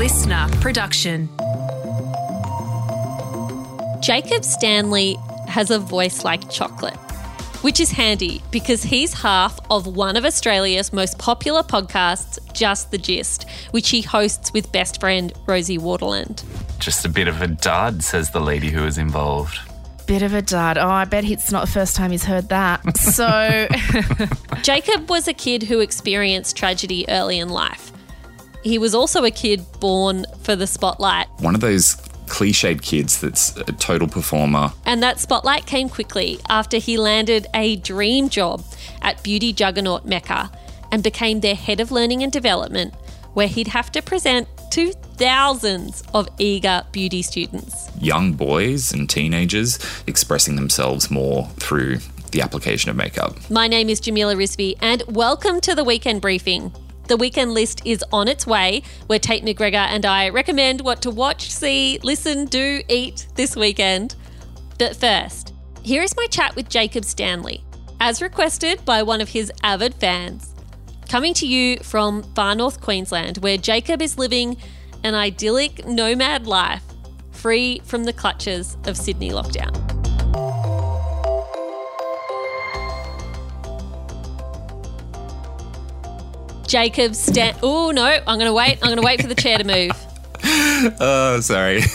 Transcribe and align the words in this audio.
listener 0.00 0.48
production. 0.62 1.28
Jacob 4.00 4.46
Stanley 4.46 5.18
has 5.46 5.70
a 5.70 5.78
voice 5.78 6.24
like 6.24 6.50
chocolate, 6.50 6.96
which 7.60 7.80
is 7.80 7.90
handy 7.90 8.40
because 8.50 8.82
he's 8.82 9.12
half 9.12 9.60
of 9.70 9.86
one 9.86 10.16
of 10.16 10.24
Australia's 10.24 10.94
most 10.94 11.18
popular 11.18 11.62
podcasts, 11.62 12.38
Just 12.54 12.90
the 12.90 12.96
Gist, 12.96 13.44
which 13.72 13.90
he 13.90 14.00
hosts 14.00 14.54
with 14.54 14.72
best 14.72 15.00
friend 15.00 15.34
Rosie 15.46 15.76
Waterland. 15.76 16.44
Just 16.78 17.04
a 17.04 17.08
bit 17.10 17.28
of 17.28 17.42
a 17.42 17.48
dud, 17.48 18.02
says 18.02 18.30
the 18.30 18.40
lady 18.40 18.70
who 18.70 18.84
was 18.84 18.96
involved. 18.96 19.58
Bit 20.06 20.22
of 20.22 20.32
a 20.32 20.40
dud. 20.40 20.78
Oh, 20.78 20.88
I 20.88 21.04
bet 21.04 21.24
it's 21.26 21.52
not 21.52 21.66
the 21.66 21.72
first 21.72 21.94
time 21.94 22.10
he's 22.10 22.24
heard 22.24 22.48
that. 22.48 22.96
So, 22.96 23.68
Jacob 24.62 25.10
was 25.10 25.28
a 25.28 25.34
kid 25.34 25.64
who 25.64 25.80
experienced 25.80 26.56
tragedy 26.56 27.04
early 27.06 27.38
in 27.38 27.50
life. 27.50 27.92
He 28.62 28.78
was 28.78 28.94
also 28.94 29.24
a 29.24 29.30
kid 29.30 29.64
born 29.80 30.26
for 30.42 30.54
the 30.54 30.66
spotlight, 30.66 31.28
One 31.38 31.54
of 31.54 31.60
those 31.60 31.96
cliched 32.26 32.82
kids 32.82 33.20
that's 33.20 33.56
a 33.56 33.72
total 33.72 34.06
performer. 34.06 34.72
and 34.86 35.02
that 35.02 35.18
spotlight 35.18 35.66
came 35.66 35.88
quickly 35.88 36.38
after 36.48 36.76
he 36.76 36.96
landed 36.96 37.46
a 37.54 37.76
dream 37.76 38.28
job 38.28 38.62
at 39.02 39.22
beauty 39.22 39.52
juggernaut 39.52 40.04
Mecca 40.04 40.50
and 40.92 41.02
became 41.02 41.40
their 41.40 41.54
head 41.54 41.80
of 41.80 41.90
learning 41.90 42.22
and 42.22 42.30
development, 42.32 42.94
where 43.34 43.48
he'd 43.48 43.68
have 43.68 43.90
to 43.92 44.02
present 44.02 44.46
to 44.72 44.92
thousands 45.16 46.02
of 46.14 46.28
eager 46.38 46.84
beauty 46.92 47.22
students. 47.22 47.88
Young 47.98 48.32
boys 48.34 48.92
and 48.92 49.08
teenagers 49.10 49.78
expressing 50.06 50.54
themselves 50.56 51.10
more 51.10 51.46
through 51.56 51.98
the 52.30 52.42
application 52.42 52.90
of 52.90 52.96
makeup. 52.96 53.34
My 53.50 53.66
name 53.66 53.88
is 53.88 53.98
Jamila 54.00 54.36
Rizvi, 54.36 54.76
and 54.80 55.02
welcome 55.08 55.60
to 55.62 55.74
the 55.74 55.82
weekend 55.82 56.20
briefing. 56.20 56.72
The 57.10 57.16
weekend 57.16 57.54
list 57.54 57.82
is 57.84 58.04
on 58.12 58.28
its 58.28 58.46
way, 58.46 58.84
where 59.08 59.18
Tait 59.18 59.44
McGregor 59.44 59.74
and 59.74 60.06
I 60.06 60.28
recommend 60.28 60.80
what 60.80 61.02
to 61.02 61.10
watch, 61.10 61.50
see, 61.50 61.98
listen, 62.04 62.44
do, 62.44 62.82
eat 62.88 63.26
this 63.34 63.56
weekend. 63.56 64.14
But 64.78 64.94
first, 64.94 65.52
here 65.82 66.04
is 66.04 66.14
my 66.16 66.28
chat 66.30 66.54
with 66.54 66.68
Jacob 66.68 67.04
Stanley, 67.04 67.64
as 67.98 68.22
requested 68.22 68.84
by 68.84 69.02
one 69.02 69.20
of 69.20 69.28
his 69.28 69.50
avid 69.64 69.94
fans. 69.94 70.54
Coming 71.08 71.34
to 71.34 71.48
you 71.48 71.78
from 71.78 72.22
far 72.34 72.54
north 72.54 72.80
Queensland, 72.80 73.38
where 73.38 73.56
Jacob 73.56 74.00
is 74.00 74.16
living 74.16 74.56
an 75.02 75.16
idyllic 75.16 75.84
nomad 75.88 76.46
life, 76.46 76.84
free 77.32 77.80
from 77.80 78.04
the 78.04 78.12
clutches 78.12 78.76
of 78.84 78.96
Sydney 78.96 79.30
lockdown. 79.30 79.99
Jacob 86.70 87.16
Stan. 87.16 87.56
Oh 87.64 87.90
no! 87.90 88.04
I'm 88.04 88.38
going 88.38 88.46
to 88.46 88.52
wait. 88.52 88.78
I'm 88.80 88.90
going 88.90 88.96
to 88.96 89.02
wait 89.02 89.20
for 89.20 89.26
the 89.26 89.34
chair 89.34 89.58
to 89.58 89.64
move. 89.64 89.90
Oh, 90.98 91.40
sorry. 91.40 91.80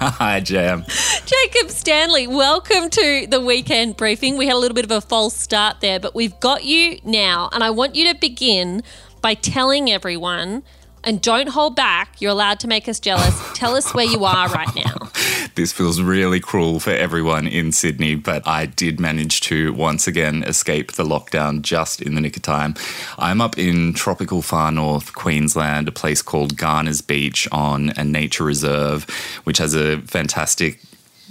Hi, 0.00 0.40
Jam. 0.40 0.86
Jacob 1.26 1.70
Stanley, 1.70 2.26
welcome 2.26 2.88
to 2.88 3.26
the 3.28 3.42
weekend 3.42 3.98
briefing. 3.98 4.38
We 4.38 4.46
had 4.46 4.54
a 4.54 4.58
little 4.58 4.74
bit 4.74 4.86
of 4.86 4.90
a 4.90 5.02
false 5.02 5.36
start 5.36 5.82
there, 5.82 6.00
but 6.00 6.14
we've 6.14 6.40
got 6.40 6.64
you 6.64 6.98
now, 7.04 7.50
and 7.52 7.62
I 7.62 7.68
want 7.68 7.94
you 7.94 8.10
to 8.10 8.18
begin 8.18 8.82
by 9.20 9.34
telling 9.34 9.90
everyone. 9.90 10.62
And 11.04 11.20
don't 11.20 11.48
hold 11.48 11.74
back. 11.74 12.20
You're 12.20 12.30
allowed 12.30 12.60
to 12.60 12.68
make 12.68 12.88
us 12.88 13.00
jealous. 13.00 13.34
Tell 13.54 13.74
us 13.74 13.92
where 13.92 14.04
you 14.04 14.24
are 14.24 14.48
right 14.48 14.74
now. 14.76 15.10
This 15.54 15.72
feels 15.72 16.00
really 16.00 16.40
cruel 16.40 16.80
for 16.80 16.90
everyone 16.90 17.46
in 17.46 17.72
Sydney, 17.72 18.14
but 18.14 18.46
I 18.46 18.66
did 18.66 19.00
manage 19.00 19.40
to 19.42 19.72
once 19.74 20.06
again 20.06 20.42
escape 20.44 20.92
the 20.92 21.04
lockdown 21.04 21.62
just 21.62 22.00
in 22.00 22.14
the 22.14 22.20
nick 22.20 22.36
of 22.36 22.42
time. 22.42 22.74
I'm 23.18 23.40
up 23.40 23.58
in 23.58 23.92
tropical 23.94 24.42
far 24.42 24.70
north 24.72 25.14
Queensland, 25.14 25.88
a 25.88 25.92
place 25.92 26.22
called 26.22 26.56
Garner's 26.56 27.02
Beach 27.02 27.46
on 27.52 27.90
a 27.96 28.04
nature 28.04 28.44
reserve, 28.44 29.04
which 29.44 29.58
has 29.58 29.74
a 29.74 29.98
fantastic 30.02 30.80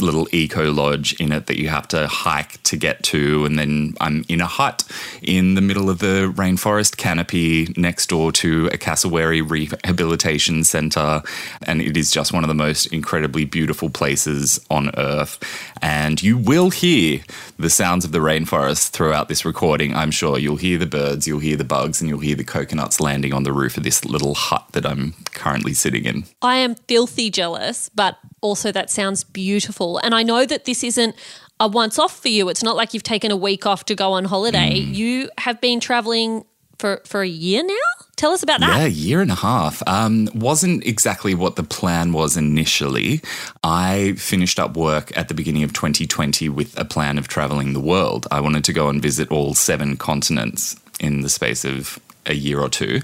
little 0.02 0.27
eco 0.31 0.71
lodge 0.71 1.13
in 1.19 1.31
it 1.31 1.47
that 1.47 1.59
you 1.59 1.69
have 1.69 1.88
to 1.89 2.07
hike 2.07 2.62
to 2.63 2.78
get 2.78 3.03
to 3.03 3.45
and 3.45 3.57
then 3.57 3.94
I'm 4.00 4.25
in 4.28 4.41
a 4.41 4.45
hut 4.45 4.84
in 5.22 5.56
the 5.56 5.62
middle 5.62 5.89
of 5.89 6.00
the 6.00 6.31
rainforest 6.35 6.97
canopy 6.97 7.73
next 7.78 8.07
door 8.07 8.31
to 8.34 8.69
a 8.73 8.78
cassowary 8.78 9.41
rehabilitation 9.41 10.63
center 10.63 11.22
and 11.63 11.81
it 11.81 11.97
is 11.97 12.11
just 12.11 12.34
one 12.34 12.44
of 12.44 12.47
the 12.47 12.53
most 12.53 12.88
incredibly 12.88 13.45
beautiful 13.45 13.90
places 13.90 14.59
on 14.69 14.91
earth. 14.97 15.40
And 15.81 16.22
you 16.22 16.38
will 16.38 16.69
hear 16.69 17.22
the 17.57 17.69
sounds 17.69 18.06
of 18.06 18.11
the 18.11 18.19
rainforest 18.19 18.90
throughout 18.90 19.28
this 19.28 19.45
recording 19.45 19.95
I'm 19.95 20.11
sure. 20.11 20.38
You'll 20.38 20.56
hear 20.57 20.78
the 20.78 20.85
birds 20.85 21.28
you'll 21.28 21.40
hear 21.40 21.57
the 21.57 21.63
bugs 21.63 22.01
and 22.01 22.09
you'll 22.09 22.19
hear 22.19 22.35
the 22.35 22.44
coconuts 22.44 23.00
landing 23.00 23.34
on 23.34 23.44
the 23.44 23.53
roof 23.53 23.78
of 23.78 23.84
this 23.84 24.06
little 24.06 24.35
hut 24.35 24.66
that 24.72 24.85
I'm 24.85 25.13
currently 25.34 25.73
sitting 25.73 26.06
in. 26.06 26.25
I 26.41 26.57
am 26.57 26.75
filthy 26.75 27.29
jealous, 27.29 27.90
but 27.90 28.17
also 28.41 28.72
that 28.72 28.90
sounds 28.90 29.24
beautiful. 29.24 29.97
And 30.00 30.13
I 30.13 30.24
know 30.24 30.46
that 30.46 30.66
this 30.66 30.84
isn't 30.84 31.16
a 31.59 31.68
once 31.68 32.00
off 32.00 32.19
for 32.19 32.28
you. 32.28 32.50
It's 32.50 32.63
not 32.63 32.75
like 32.75 32.94
you've 32.94 33.03
taken 33.03 33.31
a 33.31 33.35
week 33.35 33.66
off 33.66 33.85
to 33.85 33.96
go 33.96 34.13
on 34.13 34.25
holiday. 34.25 34.74
You 34.74 35.29
have 35.38 35.62
been 35.62 35.79
traveling 35.79 36.44
for, 36.81 37.02
for 37.06 37.22
a 37.22 37.28
year 37.28 37.63
now? 37.63 38.06
Tell 38.16 38.31
us 38.31 38.44
about 38.44 38.59
that. 38.59 38.78
Yeah, 38.78 38.85
a 38.85 38.90
year 38.90 39.22
and 39.22 39.31
a 39.31 39.35
half. 39.35 39.81
Um, 39.88 40.28
wasn't 40.34 40.85
exactly 40.85 41.34
what 41.34 41.56
the 41.56 41.63
plan 41.63 42.12
was 42.12 42.35
initially. 42.35 43.22
I 43.63 44.13
finished 44.18 44.59
up 44.59 44.75
work 44.75 45.16
at 45.18 45.28
the 45.28 45.34
beginning 45.34 45.63
of 45.63 45.73
2020 45.73 46.50
with 46.50 46.78
a 46.78 46.85
plan 46.85 47.18
of 47.18 47.28
traveling 47.28 47.73
the 47.73 47.79
world. 47.79 48.28
I 48.31 48.41
wanted 48.41 48.63
to 48.66 48.73
go 48.73 48.90
and 48.90 49.02
visit 49.02 49.31
all 49.31 49.53
seven 49.53 49.96
continents 49.96 50.75
in 51.00 51.22
the 51.22 51.29
space 51.29 51.63
of 51.63 52.00
a 52.25 52.34
year 52.34 52.59
or 52.59 52.69
two. 52.69 53.00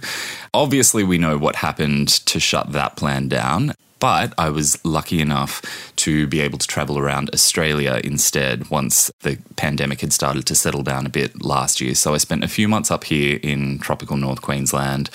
Obviously, 0.53 1.03
we 1.03 1.17
know 1.17 1.37
what 1.37 1.57
happened 1.57 2.09
to 2.09 2.39
shut 2.39 2.71
that 2.73 2.95
plan 2.95 3.27
down. 3.27 3.73
But 3.99 4.33
I 4.37 4.49
was 4.49 4.83
lucky 4.85 5.21
enough 5.21 5.61
to 5.97 6.27
be 6.27 6.39
able 6.41 6.57
to 6.57 6.67
travel 6.67 6.99
around 6.99 7.29
Australia 7.33 7.99
instead 8.03 8.69
once 8.69 9.11
the 9.21 9.39
pandemic 9.55 10.01
had 10.01 10.13
started 10.13 10.45
to 10.47 10.55
settle 10.55 10.83
down 10.83 11.05
a 11.05 11.09
bit 11.09 11.43
last 11.43 11.81
year. 11.81 11.95
So 11.95 12.13
I 12.13 12.17
spent 12.17 12.43
a 12.43 12.47
few 12.47 12.67
months 12.67 12.91
up 12.91 13.05
here 13.05 13.39
in 13.41 13.79
tropical 13.79 14.17
North 14.17 14.41
Queensland. 14.41 15.09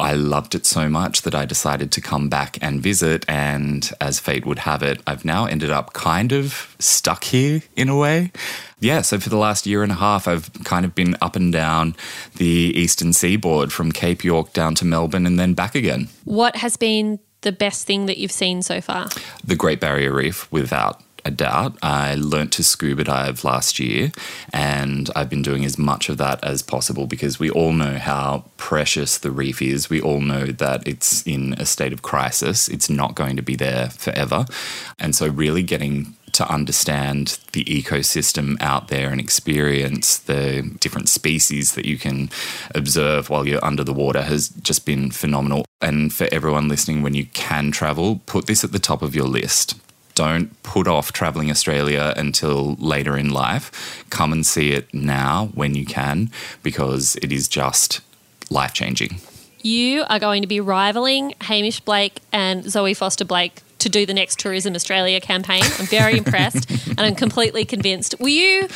I 0.00 0.14
loved 0.14 0.54
it 0.54 0.64
so 0.64 0.88
much 0.88 1.22
that 1.22 1.34
I 1.34 1.44
decided 1.44 1.92
to 1.92 2.00
come 2.00 2.30
back 2.30 2.58
and 2.62 2.82
visit. 2.82 3.26
And 3.28 3.90
as 4.00 4.18
fate 4.18 4.46
would 4.46 4.60
have 4.60 4.82
it, 4.82 5.02
I've 5.06 5.26
now 5.26 5.44
ended 5.44 5.70
up 5.70 5.92
kind 5.92 6.32
of 6.32 6.74
stuck 6.78 7.24
here 7.24 7.60
in 7.76 7.90
a 7.90 7.96
way. 7.96 8.32
Yeah, 8.80 9.02
so 9.02 9.18
for 9.18 9.28
the 9.28 9.36
last 9.36 9.66
year 9.66 9.82
and 9.82 9.92
a 9.92 9.96
half, 9.96 10.26
I've 10.26 10.50
kind 10.64 10.86
of 10.86 10.94
been 10.94 11.16
up 11.20 11.36
and 11.36 11.52
down 11.52 11.94
the 12.36 12.72
eastern 12.74 13.12
seaboard 13.12 13.74
from 13.74 13.92
Cape 13.92 14.24
York 14.24 14.54
down 14.54 14.74
to 14.76 14.86
Melbourne 14.86 15.26
and 15.26 15.38
then 15.38 15.52
back 15.52 15.74
again. 15.74 16.08
What 16.24 16.56
has 16.56 16.78
been 16.78 17.20
the 17.42 17.52
best 17.52 17.86
thing 17.86 18.06
that 18.06 18.18
you've 18.18 18.32
seen 18.32 18.62
so 18.62 18.80
far? 18.80 19.08
The 19.44 19.56
Great 19.56 19.80
Barrier 19.80 20.12
Reef, 20.12 20.50
without 20.52 21.02
a 21.24 21.30
doubt. 21.30 21.76
I 21.82 22.14
learnt 22.14 22.52
to 22.52 22.64
scuba 22.64 23.04
dive 23.04 23.44
last 23.44 23.78
year, 23.78 24.12
and 24.52 25.10
I've 25.14 25.28
been 25.28 25.42
doing 25.42 25.64
as 25.64 25.78
much 25.78 26.08
of 26.08 26.18
that 26.18 26.42
as 26.44 26.62
possible 26.62 27.06
because 27.06 27.38
we 27.38 27.50
all 27.50 27.72
know 27.72 27.98
how 27.98 28.44
precious 28.56 29.18
the 29.18 29.30
reef 29.30 29.60
is. 29.62 29.90
We 29.90 30.00
all 30.00 30.20
know 30.20 30.46
that 30.46 30.86
it's 30.86 31.26
in 31.26 31.54
a 31.54 31.66
state 31.66 31.92
of 31.92 32.02
crisis, 32.02 32.68
it's 32.68 32.90
not 32.90 33.14
going 33.14 33.36
to 33.36 33.42
be 33.42 33.56
there 33.56 33.90
forever. 33.90 34.46
And 34.98 35.14
so, 35.14 35.28
really 35.28 35.62
getting 35.62 36.14
to 36.32 36.48
understand 36.48 37.38
the 37.52 37.64
ecosystem 37.64 38.60
out 38.60 38.88
there 38.88 39.10
and 39.10 39.20
experience 39.20 40.18
the 40.18 40.62
different 40.80 41.08
species 41.08 41.74
that 41.74 41.84
you 41.84 41.98
can 41.98 42.30
observe 42.74 43.30
while 43.30 43.46
you're 43.46 43.64
under 43.64 43.84
the 43.84 43.92
water 43.92 44.22
has 44.22 44.48
just 44.48 44.86
been 44.86 45.10
phenomenal. 45.10 45.64
And 45.80 46.12
for 46.12 46.28
everyone 46.32 46.68
listening, 46.68 47.02
when 47.02 47.14
you 47.14 47.26
can 47.26 47.70
travel, 47.70 48.20
put 48.26 48.46
this 48.46 48.64
at 48.64 48.72
the 48.72 48.78
top 48.78 49.02
of 49.02 49.14
your 49.14 49.26
list. 49.26 49.78
Don't 50.14 50.62
put 50.62 50.86
off 50.86 51.12
traveling 51.12 51.50
Australia 51.50 52.12
until 52.16 52.74
later 52.74 53.16
in 53.16 53.30
life. 53.30 54.04
Come 54.10 54.32
and 54.32 54.44
see 54.44 54.72
it 54.72 54.92
now 54.92 55.50
when 55.54 55.74
you 55.74 55.86
can 55.86 56.30
because 56.62 57.16
it 57.16 57.32
is 57.32 57.48
just 57.48 58.00
life 58.50 58.74
changing. 58.74 59.20
You 59.62 60.04
are 60.08 60.18
going 60.18 60.42
to 60.42 60.48
be 60.48 60.60
rivaling 60.60 61.34
Hamish 61.42 61.80
Blake 61.80 62.20
and 62.32 62.64
Zoe 62.64 62.94
Foster 62.94 63.24
Blake 63.24 63.62
to 63.80 63.88
do 63.88 64.06
the 64.06 64.14
next 64.14 64.38
Tourism 64.38 64.74
Australia 64.74 65.20
campaign. 65.20 65.62
I'm 65.62 65.86
very 65.86 66.16
impressed 66.16 66.70
and 66.88 67.00
I'm 67.00 67.14
completely 67.14 67.64
convinced. 67.64 68.14
Were 68.20 68.28
you 68.28 68.68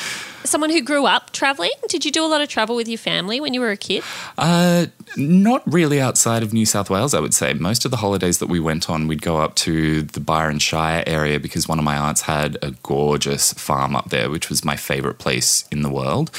someone 0.45 0.71
who 0.71 0.83
grew 0.83 1.07
up 1.07 1.31
traveling? 1.31 1.73
Did 1.89 2.05
you 2.05 2.11
do 2.11 2.25
a 2.25 2.29
lot 2.29 2.41
of 2.41 2.49
travel 2.49 2.77
with 2.77 2.89
your 2.89 2.99
family 2.99 3.41
when 3.41 3.55
you 3.55 3.61
were 3.61 3.71
a 3.71 3.77
kid? 3.77 4.03
Uh, 4.37 4.87
not 5.17 5.63
really 5.67 6.01
outside 6.01 6.43
of 6.43 6.53
New 6.53 6.67
South 6.67 6.91
Wales, 6.91 7.15
I 7.15 7.21
would 7.21 7.35
say. 7.35 7.55
Most 7.55 7.85
of 7.85 7.91
the 7.91 7.99
holidays 7.99 8.39
that 8.39 8.49
we 8.49 8.61
went 8.61 8.91
on, 8.91 9.07
we'd 9.09 9.23
go 9.23 9.39
up 9.39 9.55
to 9.57 10.03
the 10.03 10.21
Byron 10.21 10.59
Shire 10.59 11.05
area 11.07 11.41
because 11.41 11.69
one 11.69 11.79
of 11.79 11.85
my 11.85 11.97
aunts 11.97 12.23
had 12.23 12.59
a 12.63 12.73
gorgeous 12.83 13.53
farm 13.55 13.97
up 13.97 14.11
there, 14.11 14.31
which 14.31 14.49
was 14.49 14.65
my 14.65 14.77
favourite 14.77 15.19
place 15.19 15.67
in 15.71 15.83
the 15.83 15.91
world. 15.91 16.31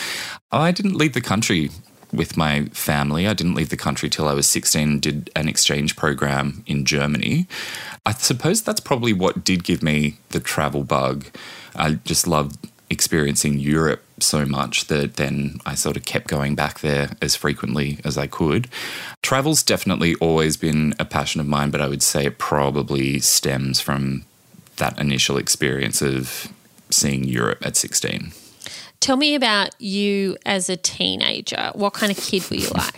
I 0.52 0.72
didn't 0.72 0.96
leave 0.96 1.14
the 1.14 1.22
country 1.22 1.72
with 2.16 2.38
my 2.38 2.66
family. 2.66 3.28
I 3.28 3.34
didn't 3.34 3.56
leave 3.56 3.70
the 3.70 3.78
country 3.78 4.10
till 4.10 4.28
I 4.28 4.34
was 4.34 4.48
16 4.48 5.00
did 5.00 5.30
an 5.36 5.48
exchange 5.48 5.96
program 5.96 6.64
in 6.66 6.86
Germany. 6.86 7.48
I 8.06 8.14
suppose 8.14 8.62
that's 8.62 8.80
probably 8.80 9.14
what 9.14 9.44
did 9.44 9.64
give 9.64 9.82
me 9.82 10.18
the 10.30 10.40
travel 10.40 10.84
bug. 10.84 11.26
I 11.76 11.94
just 12.06 12.28
loved 12.28 12.70
experiencing 12.90 13.58
Europe 13.58 14.04
so 14.20 14.46
much 14.46 14.86
that 14.86 15.16
then 15.16 15.60
I 15.66 15.76
sort 15.76 15.98
of 15.98 16.06
kept 16.06 16.28
going 16.28 16.56
back 16.56 16.80
there 16.80 17.12
as 17.22 17.36
frequently 17.36 18.00
as 18.04 18.18
I 18.18 18.28
could. 18.28 18.70
Travel's 19.22 19.64
definitely 19.64 20.16
always 20.16 20.56
been 20.56 20.94
a 21.00 21.06
passion 21.06 21.42
of 21.42 21.48
mine, 21.48 21.72
but 21.72 21.82
I 21.82 21.88
would 21.88 22.04
say 22.04 22.26
it 22.26 22.38
probably 22.38 23.20
stems 23.20 23.82
from 23.82 24.26
that 24.78 25.00
initial 25.00 25.38
experience 25.38 26.02
of 26.02 26.48
seeing 26.90 27.24
Europe 27.24 27.66
at 27.66 27.76
16. 27.76 28.32
Tell 29.06 29.18
me 29.18 29.36
about 29.36 29.80
you 29.80 30.36
as 30.48 30.68
a 30.68 30.76
teenager. 30.76 31.70
What 31.76 31.94
kind 31.94 32.12
of 32.12 32.18
kid 32.18 32.50
were 32.50 32.56
you 32.56 32.70
like? 32.74 32.96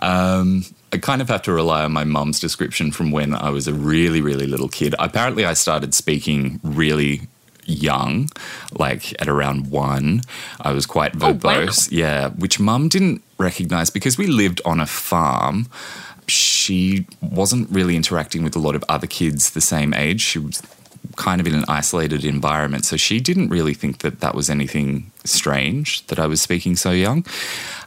Um, 0.00 0.66
I 0.92 0.98
kind 0.98 1.22
of 1.22 1.28
have 1.30 1.40
to 1.44 1.54
rely 1.54 1.84
on 1.84 1.92
my 1.92 2.04
mum's 2.04 2.38
description 2.38 2.92
from 2.92 3.10
when 3.10 3.34
I 3.34 3.48
was 3.48 3.66
a 3.66 3.72
really, 3.72 4.20
really 4.20 4.46
little 4.46 4.68
kid. 4.68 4.94
Apparently, 4.98 5.46
I 5.46 5.54
started 5.54 5.94
speaking 5.94 6.60
really 6.62 7.22
young, 7.64 8.28
like 8.74 9.18
at 9.22 9.26
around 9.26 9.70
one. 9.70 10.20
I 10.60 10.72
was 10.72 10.84
quite 10.84 11.14
verbose. 11.14 11.90
wow. 11.90 11.98
Yeah, 11.98 12.28
which 12.28 12.60
mum 12.60 12.90
didn't 12.90 13.22
recognize 13.38 13.88
because 13.88 14.18
we 14.18 14.26
lived 14.26 14.60
on 14.66 14.80
a 14.80 14.86
farm. 14.86 15.66
She 16.28 17.06
wasn't 17.22 17.70
really 17.70 17.96
interacting 17.96 18.44
with 18.44 18.54
a 18.54 18.58
lot 18.58 18.74
of 18.74 18.84
other 18.86 19.06
kids 19.06 19.52
the 19.52 19.62
same 19.62 19.94
age. 19.94 20.20
She 20.20 20.38
was 20.38 20.60
kind 21.16 21.40
of 21.40 21.46
in 21.46 21.54
an 21.54 21.64
isolated 21.68 22.24
environment. 22.24 22.84
So 22.84 22.96
she 22.96 23.20
didn't 23.20 23.48
really 23.48 23.74
think 23.74 23.98
that 23.98 24.20
that 24.20 24.34
was 24.34 24.50
anything 24.50 25.10
strange 25.24 26.06
that 26.08 26.18
I 26.18 26.26
was 26.26 26.40
speaking 26.40 26.76
so 26.76 26.90
young. 26.90 27.24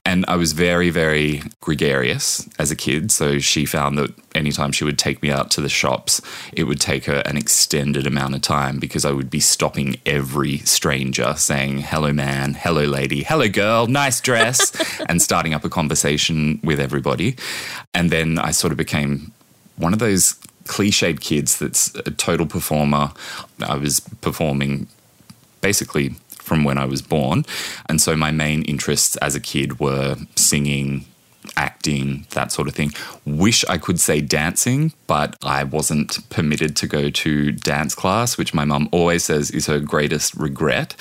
And 0.05 0.23
I 0.27 0.37
was 0.37 0.53
very, 0.53 0.89
very 0.89 1.43
gregarious 1.59 2.47
as 2.57 2.71
a 2.71 2.75
kid. 2.75 3.11
So 3.11 3.39
she 3.39 3.65
found 3.65 3.97
that 3.97 4.13
anytime 4.33 4.71
she 4.71 4.85
would 4.85 4.97
take 4.97 5.21
me 5.21 5.29
out 5.29 5.51
to 5.51 5.61
the 5.61 5.69
shops, 5.69 6.21
it 6.53 6.63
would 6.63 6.79
take 6.79 7.05
her 7.05 7.21
an 7.25 7.37
extended 7.37 8.07
amount 8.07 8.35
of 8.35 8.41
time 8.41 8.79
because 8.79 9.03
I 9.03 9.11
would 9.11 9.29
be 9.29 9.41
stopping 9.41 9.97
every 10.05 10.59
stranger 10.59 11.33
saying, 11.35 11.79
hello, 11.79 12.13
man, 12.13 12.53
hello, 12.53 12.85
lady, 12.85 13.23
hello, 13.23 13.49
girl, 13.49 13.87
nice 13.87 14.21
dress, 14.21 14.71
and 15.09 15.21
starting 15.21 15.53
up 15.53 15.65
a 15.65 15.69
conversation 15.69 16.59
with 16.63 16.79
everybody. 16.79 17.35
And 17.93 18.09
then 18.09 18.39
I 18.39 18.51
sort 18.51 18.71
of 18.71 18.77
became 18.77 19.33
one 19.75 19.93
of 19.93 19.99
those 19.99 20.35
cliched 20.67 21.19
kids 21.21 21.57
that's 21.59 21.93
a 21.95 22.11
total 22.11 22.45
performer. 22.45 23.11
I 23.61 23.75
was 23.75 23.99
performing 24.21 24.87
basically 25.61 26.15
from 26.47 26.63
when 26.63 26.77
I 26.77 26.85
was 26.85 27.01
born. 27.01 27.45
And 27.89 28.01
so 28.01 28.15
my 28.15 28.31
main 28.31 28.63
interests 28.63 29.17
as 29.17 29.35
a 29.35 29.39
kid 29.39 29.79
were 29.79 30.15
singing, 30.35 31.05
acting, 31.55 32.25
that 32.31 32.51
sort 32.51 32.67
of 32.67 32.73
thing. 32.73 32.91
Wish 33.25 33.65
I 33.65 33.77
could 33.77 33.99
say 33.99 34.21
dancing, 34.21 34.93
but 35.07 35.35
I 35.43 35.63
wasn't 35.65 36.29
permitted 36.29 36.75
to 36.77 36.87
go 36.87 37.09
to 37.09 37.51
dance 37.51 37.93
class, 37.93 38.37
which 38.37 38.53
my 38.53 38.63
mum 38.63 38.87
always 38.91 39.25
says 39.25 39.51
is 39.51 39.67
her 39.67 39.79
greatest 39.79 40.35
regret. 40.35 40.95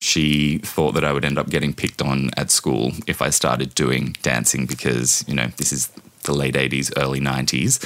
She 0.00 0.58
thought 0.58 0.92
that 0.92 1.04
I 1.04 1.12
would 1.12 1.24
end 1.24 1.38
up 1.38 1.48
getting 1.48 1.72
picked 1.72 2.02
on 2.02 2.30
at 2.36 2.50
school 2.50 2.92
if 3.06 3.22
I 3.22 3.30
started 3.30 3.74
doing 3.74 4.16
dancing 4.22 4.66
because, 4.66 5.24
you 5.26 5.34
know, 5.34 5.48
this 5.56 5.72
is 5.72 5.90
the 6.24 6.34
late 6.34 6.54
80s, 6.54 6.92
early 6.96 7.20
90s. 7.20 7.82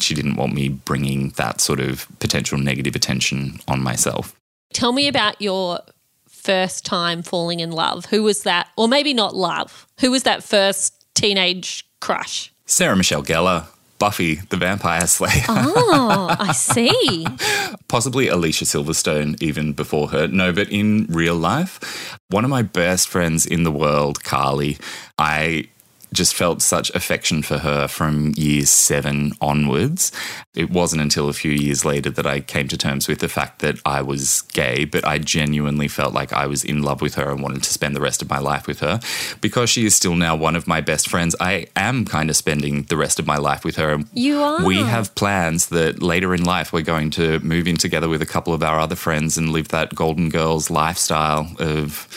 She 0.00 0.14
didn't 0.14 0.36
want 0.36 0.54
me 0.54 0.68
bringing 0.68 1.30
that 1.30 1.60
sort 1.60 1.80
of 1.80 2.06
potential 2.18 2.58
negative 2.58 2.94
attention 2.94 3.60
on 3.68 3.82
myself. 3.82 4.34
Tell 4.72 4.92
me 4.92 5.08
about 5.08 5.40
your 5.40 5.80
first 6.28 6.84
time 6.84 7.22
falling 7.22 7.60
in 7.60 7.72
love. 7.72 8.06
Who 8.06 8.22
was 8.22 8.42
that? 8.44 8.68
Or 8.76 8.88
maybe 8.88 9.12
not 9.14 9.34
love. 9.34 9.86
Who 10.00 10.10
was 10.10 10.22
that 10.24 10.44
first 10.44 11.06
teenage 11.14 11.84
crush? 12.00 12.52
Sarah 12.66 12.96
Michelle 12.96 13.22
Gellar, 13.22 13.66
Buffy 13.98 14.36
the 14.36 14.56
Vampire 14.56 15.06
Slayer. 15.06 15.44
Oh, 15.48 16.36
I 16.38 16.52
see. 16.52 17.26
Possibly 17.88 18.28
Alicia 18.28 18.64
Silverstone, 18.64 19.40
even 19.42 19.72
before 19.72 20.08
her. 20.10 20.28
No, 20.28 20.52
but 20.52 20.68
in 20.68 21.06
real 21.08 21.36
life, 21.36 22.18
one 22.28 22.44
of 22.44 22.50
my 22.50 22.62
best 22.62 23.08
friends 23.08 23.46
in 23.46 23.62
the 23.62 23.70
world, 23.70 24.22
Carly, 24.22 24.78
I 25.18 25.68
just 26.16 26.34
felt 26.34 26.62
such 26.62 26.90
affection 26.94 27.42
for 27.42 27.58
her 27.58 27.86
from 27.86 28.32
year 28.36 28.64
seven 28.66 29.32
onwards. 29.40 30.10
It 30.54 30.70
wasn't 30.70 31.02
until 31.02 31.28
a 31.28 31.32
few 31.32 31.52
years 31.52 31.84
later 31.84 32.10
that 32.10 32.26
I 32.26 32.40
came 32.40 32.66
to 32.68 32.76
terms 32.76 33.06
with 33.06 33.20
the 33.20 33.28
fact 33.28 33.60
that 33.60 33.78
I 33.84 34.02
was 34.02 34.42
gay, 34.52 34.86
but 34.86 35.04
I 35.04 35.18
genuinely 35.18 35.88
felt 35.88 36.14
like 36.14 36.32
I 36.32 36.46
was 36.46 36.64
in 36.64 36.82
love 36.82 37.02
with 37.02 37.14
her 37.16 37.30
and 37.30 37.42
wanted 37.42 37.62
to 37.62 37.72
spend 37.72 37.94
the 37.94 38.00
rest 38.00 38.22
of 38.22 38.30
my 38.30 38.38
life 38.38 38.66
with 38.66 38.80
her. 38.80 38.98
Because 39.40 39.70
she 39.70 39.84
is 39.84 39.94
still 39.94 40.16
now 40.16 40.34
one 40.34 40.56
of 40.56 40.66
my 40.66 40.80
best 40.80 41.08
friends, 41.08 41.36
I 41.38 41.66
am 41.76 42.04
kind 42.06 42.30
of 42.30 42.36
spending 42.36 42.84
the 42.84 42.96
rest 42.96 43.18
of 43.18 43.26
my 43.26 43.36
life 43.36 43.64
with 43.64 43.76
her. 43.76 43.98
You 44.14 44.42
are. 44.42 44.64
We 44.64 44.78
have 44.78 45.14
plans 45.14 45.68
that 45.68 46.02
later 46.02 46.34
in 46.34 46.44
life 46.44 46.72
we're 46.72 46.82
going 46.82 47.10
to 47.10 47.38
move 47.40 47.68
in 47.68 47.76
together 47.76 48.08
with 48.08 48.22
a 48.22 48.26
couple 48.26 48.54
of 48.54 48.62
our 48.62 48.80
other 48.80 48.96
friends 48.96 49.36
and 49.36 49.50
live 49.50 49.68
that 49.68 49.94
Golden 49.94 50.30
Girls 50.30 50.70
lifestyle 50.70 51.52
of 51.58 52.08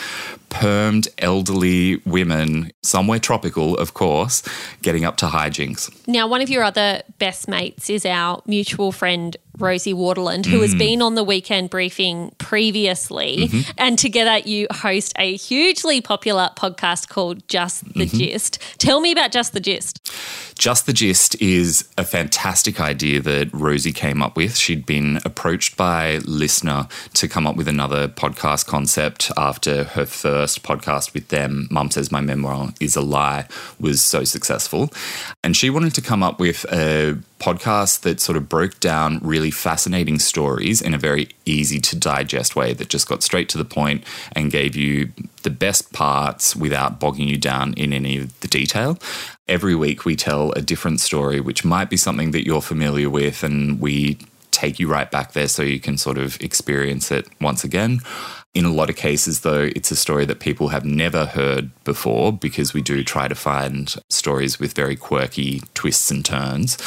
permed 0.50 1.08
elderly 1.20 1.98
women, 2.06 2.72
somewhere 2.84 3.20
tropical, 3.20 3.78
of 3.78 3.94
course, 3.94 4.44
getting 4.82 5.06
up 5.06 5.18
to 5.18 5.28
hijinks. 5.28 5.90
Now, 6.08 6.28
one 6.28 6.42
of 6.42 6.50
your 6.50 6.64
other 6.64 7.02
best 7.18 7.48
mates 7.48 7.90
is 7.90 8.06
our 8.06 8.42
mutual 8.46 8.92
friend, 8.92 9.38
Rosie 9.60 9.94
Waterland, 9.94 10.46
who 10.46 10.62
has 10.62 10.74
mm. 10.74 10.80
been 10.80 11.02
on 11.02 11.16
the 11.16 11.24
weekend 11.24 11.70
briefing 11.70 12.34
previously. 12.38 13.48
Mm-hmm. 13.48 13.72
And 13.78 14.00
together 14.00 14.40
you 14.40 14.68
host 14.72 15.14
a 15.18 15.36
hugely 15.36 16.02
popular 16.02 16.50
podcast 16.56 17.10
called 17.10 17.48
Just 17.48 17.84
the 17.94 18.06
mm-hmm. 18.06 18.18
Gist. 18.18 18.60
Tell 18.78 19.02
me 19.02 19.12
about 19.12 19.32
Just 19.32 19.54
the 19.54 19.60
Gist. 19.60 20.12
Just 20.58 20.86
the 20.86 20.94
Gist 20.94 21.42
is 21.42 21.88
a 21.98 22.04
fantastic 22.04 22.82
idea 22.82 23.22
that 23.22 23.50
Rosie 23.54 23.94
came 23.94 24.22
up 24.22 24.36
with. 24.36 24.58
She'd 24.58 24.86
been 24.86 25.20
approached 25.24 25.78
by 25.78 26.18
Listener 26.26 26.88
to 27.14 27.28
come 27.28 27.48
up 27.48 27.56
with 27.56 27.68
another 27.68 28.08
podcast 28.08 28.66
concept 28.66 29.32
after 29.38 29.86
her 29.86 30.06
first 30.06 30.64
podcast 30.64 31.14
with 31.14 31.30
them, 31.30 31.68
Mum 31.72 31.92
Says 31.92 32.12
My 32.12 32.22
Memoir 32.22 32.74
is 32.80 32.96
a 32.96 33.02
Lie, 33.02 33.48
was 33.80 34.02
so 34.02 34.24
successful. 34.24 34.90
And 35.44 35.56
she 35.56 35.70
wanted 35.70 35.94
to 35.96 36.02
come 36.02 36.24
up 36.24 36.40
with 36.40 36.66
a 36.72 37.18
podcast 37.40 38.02
that 38.02 38.20
sort 38.20 38.38
of 38.38 38.50
broke 38.50 38.80
down 38.80 39.20
really 39.24 39.52
fascinating 39.52 40.20
stories 40.20 40.82
in 40.82 40.94
a 40.94 40.98
very 40.98 41.30
easy 41.46 41.80
to 41.80 41.96
digest 41.96 42.56
way 42.56 42.74
that 42.74 42.90
just 42.90 43.08
got 43.08 43.24
straight 43.24 43.50
to 43.50 43.58
the 43.58 43.66
point 43.66 44.04
and 44.34 44.52
gave 44.52 44.76
you 44.76 45.12
the 45.44 45.50
best 45.50 45.94
parts 45.94 46.56
without 46.56 47.00
bogging 47.00 47.28
you 47.28 47.38
down 47.38 47.74
in 47.74 47.94
any 47.94 48.18
of 48.18 48.40
the 48.42 48.48
detail. 48.48 48.98
Every 49.48 49.76
week 49.76 50.06
we 50.06 50.16
tell 50.16 50.52
a 50.52 50.62
different 50.62 51.00
story, 51.00 51.40
which 51.40 51.66
might 51.66 51.90
be 51.90 51.98
something 51.98 52.32
that 52.32 52.46
you're 52.46 52.62
familiar 52.62 53.10
with, 53.10 53.42
and 53.44 53.80
we 53.80 54.20
take 54.52 54.80
you 54.80 54.88
right 54.88 55.10
back 55.10 55.32
there 55.32 55.48
so 55.48 55.64
you 55.64 55.80
can 55.80 55.98
sort 55.98 56.18
of 56.18 56.40
experience 56.42 57.12
it 57.12 57.28
once 57.40 57.64
again. 57.64 58.02
In 58.56 58.66
a 58.66 58.74
lot 58.74 58.90
of 58.90 58.96
cases, 58.96 59.42
though, 59.42 59.70
it's 59.76 59.92
a 59.92 59.96
story 59.96 60.26
that 60.26 60.40
people 60.40 60.70
have 60.70 60.84
never 60.84 61.26
heard 61.26 61.70
before 61.84 62.34
because 62.34 62.74
we 62.74 62.82
do 62.82 63.04
try 63.04 63.28
to 63.28 63.36
find 63.36 63.96
stories 64.10 64.60
with 64.60 64.74
very 64.74 64.96
quirky 64.96 65.62
twists 65.76 66.10
and 66.10 66.26
turns. 66.26 66.78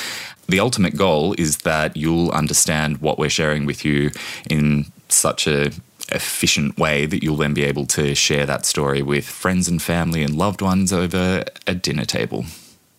The 0.49 0.59
ultimate 0.59 0.97
goal 0.97 1.35
is 1.38 1.59
that 1.59 1.97
you'll 1.97 2.31
understand 2.33 2.99
what 2.99 3.19
we're 3.19 3.31
sharing 3.31 3.64
with 3.64 3.85
you 3.85 4.11
in 4.50 4.87
such 5.09 5.47
a 5.47 5.71
efficient 6.11 6.78
way 6.78 7.07
that 7.07 7.23
you'll 7.23 7.37
then 7.37 7.54
be 7.54 7.64
able 7.64 7.87
to 7.87 8.14
share 8.14 8.45
that 8.45 8.66
story 8.66 9.00
with 9.02 9.25
friends 9.25 9.69
and 9.69 9.81
family 9.81 10.23
and 10.23 10.37
loved 10.37 10.61
ones 10.61 10.92
over 10.92 11.45
a 11.66 11.75
dinner 11.75 12.04
table. 12.04 12.45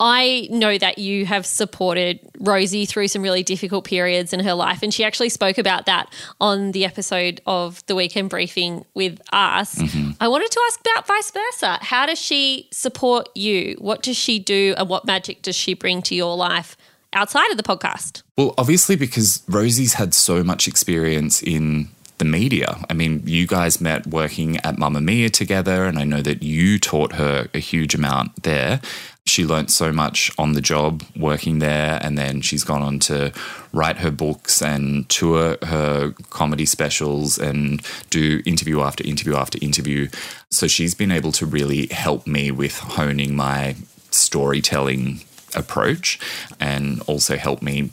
I 0.05 0.49
know 0.51 0.77
that 0.77 0.97
you 0.97 1.25
have 1.25 1.45
supported 1.45 2.19
Rosie 2.37 2.85
through 2.85 3.07
some 3.07 3.21
really 3.21 3.41
difficult 3.41 3.85
periods 3.85 4.33
in 4.33 4.41
her 4.41 4.53
life. 4.53 4.83
And 4.83 4.93
she 4.93 5.05
actually 5.05 5.29
spoke 5.29 5.57
about 5.57 5.85
that 5.85 6.13
on 6.41 6.73
the 6.73 6.83
episode 6.83 7.39
of 7.47 7.85
the 7.85 7.95
weekend 7.95 8.29
briefing 8.29 8.83
with 8.95 9.21
us. 9.31 9.75
Mm-hmm. 9.75 10.11
I 10.19 10.27
wanted 10.27 10.51
to 10.51 10.61
ask 10.67 10.81
about 10.81 11.07
vice 11.07 11.31
versa. 11.31 11.77
How 11.81 12.05
does 12.05 12.19
she 12.19 12.67
support 12.69 13.29
you? 13.33 13.77
What 13.79 14.03
does 14.03 14.17
she 14.17 14.39
do? 14.39 14.75
And 14.77 14.89
what 14.89 15.05
magic 15.05 15.41
does 15.41 15.55
she 15.55 15.73
bring 15.73 16.01
to 16.01 16.15
your 16.15 16.35
life 16.35 16.75
outside 17.13 17.49
of 17.49 17.55
the 17.55 17.63
podcast? 17.63 18.23
Well, 18.37 18.53
obviously, 18.57 18.97
because 18.97 19.41
Rosie's 19.47 19.93
had 19.93 20.13
so 20.13 20.43
much 20.43 20.67
experience 20.67 21.41
in 21.41 21.87
the 22.23 22.29
media. 22.29 22.79
I 22.89 22.93
mean, 22.93 23.21
you 23.25 23.45
guys 23.45 23.81
met 23.81 24.07
working 24.07 24.57
at 24.57 24.77
Mamamia 24.77 25.29
together, 25.29 25.85
and 25.85 25.99
I 25.99 26.05
know 26.05 26.21
that 26.21 26.41
you 26.41 26.79
taught 26.79 27.13
her 27.13 27.49
a 27.53 27.59
huge 27.59 27.93
amount 27.95 28.43
there. 28.43 28.79
She 29.25 29.45
learnt 29.45 29.71
so 29.71 29.91
much 29.91 30.31
on 30.37 30.53
the 30.53 30.61
job 30.61 31.03
working 31.17 31.59
there, 31.59 31.99
and 32.01 32.17
then 32.17 32.41
she's 32.41 32.63
gone 32.63 32.81
on 32.81 32.99
to 32.99 33.33
write 33.73 33.97
her 33.97 34.11
books 34.11 34.61
and 34.61 35.07
tour 35.09 35.57
her 35.63 36.11
comedy 36.29 36.65
specials 36.65 37.37
and 37.37 37.81
do 38.09 38.41
interview 38.45 38.81
after 38.81 39.03
interview 39.03 39.35
after 39.35 39.57
interview. 39.61 40.07
So 40.49 40.67
she's 40.67 40.95
been 40.95 41.11
able 41.11 41.33
to 41.33 41.45
really 41.45 41.87
help 41.87 42.25
me 42.25 42.51
with 42.51 42.77
honing 42.79 43.35
my 43.35 43.75
storytelling 44.11 45.21
approach 45.55 46.19
and 46.59 47.01
also 47.07 47.35
help 47.37 47.61
me 47.61 47.91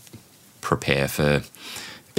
prepare 0.61 1.09
for 1.09 1.43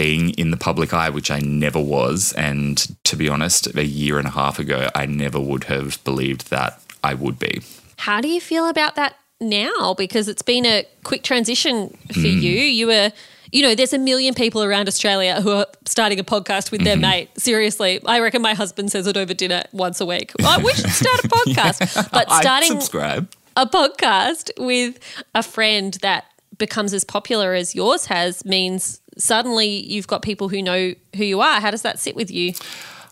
being 0.02 0.32
in 0.32 0.50
the 0.50 0.58
public 0.58 0.96
eye, 0.96 1.10
which 1.10 1.30
I 1.30 1.40
never 1.40 1.80
was. 1.80 2.34
And 2.34 2.78
to 3.04 3.16
be 3.16 3.30
honest, 3.30 3.68
a 3.76 3.86
year 3.86 4.18
and 4.18 4.28
a 4.28 4.32
half 4.32 4.58
ago, 4.58 4.90
I 4.96 5.06
never 5.06 5.40
would 5.40 5.66
have 5.66 6.04
believed 6.04 6.50
that 6.50 6.82
I 7.04 7.14
would 7.14 7.38
be. 7.38 7.62
How 7.98 8.20
do 8.20 8.28
you 8.28 8.42
feel 8.42 8.68
about 8.68 8.96
that 8.96 9.16
now? 9.40 9.94
Because 9.96 10.28
it's 10.28 10.42
been 10.42 10.66
a 10.66 10.88
quick 11.04 11.22
transition 11.22 11.90
for 12.12 12.20
hmm. 12.20 12.26
you. 12.26 12.52
You 12.52 12.88
were 12.88 13.12
you 13.52 13.62
know, 13.62 13.76
there's 13.76 13.92
a 13.92 14.00
million 14.00 14.34
people 14.34 14.64
around 14.64 14.88
Australia 14.88 15.42
who 15.42 15.52
are 15.52 15.68
starting 15.86 16.20
a 16.20 16.24
podcast 16.24 16.72
with 16.72 16.86
their 16.86 16.96
mm-hmm. 16.96 17.02
mate. 17.02 17.30
Seriously, 17.38 18.00
I 18.06 18.22
reckon 18.22 18.42
my 18.42 18.54
husband 18.54 18.92
says 18.92 19.08
it 19.08 19.18
over 19.18 19.34
dinner 19.34 19.64
once 19.74 20.00
a 20.00 20.06
week. 20.06 20.32
Oh, 20.42 20.60
we 20.64 20.74
should 20.74 20.90
start 20.90 21.24
a 21.26 21.28
podcast. 21.28 22.12
But 22.12 22.32
starting 22.32 22.70
subscribe. 22.70 23.30
a 23.58 23.66
podcast 23.66 24.52
with 24.58 25.00
a 25.36 25.44
friend 25.44 25.96
that 26.02 26.31
becomes 26.62 26.94
as 26.94 27.04
popular 27.04 27.56
as 27.56 27.74
yours 27.74 28.06
has 28.06 28.46
means 28.46 29.02
suddenly 29.18 29.68
you've 29.68 30.06
got 30.06 30.22
people 30.22 30.48
who 30.48 30.62
know 30.62 30.94
who 31.16 31.26
you 31.26 31.42
are. 31.42 31.60
How 31.60 31.72
does 31.72 31.82
that 31.82 31.98
sit 31.98 32.16
with 32.16 32.30
you? 32.30 32.54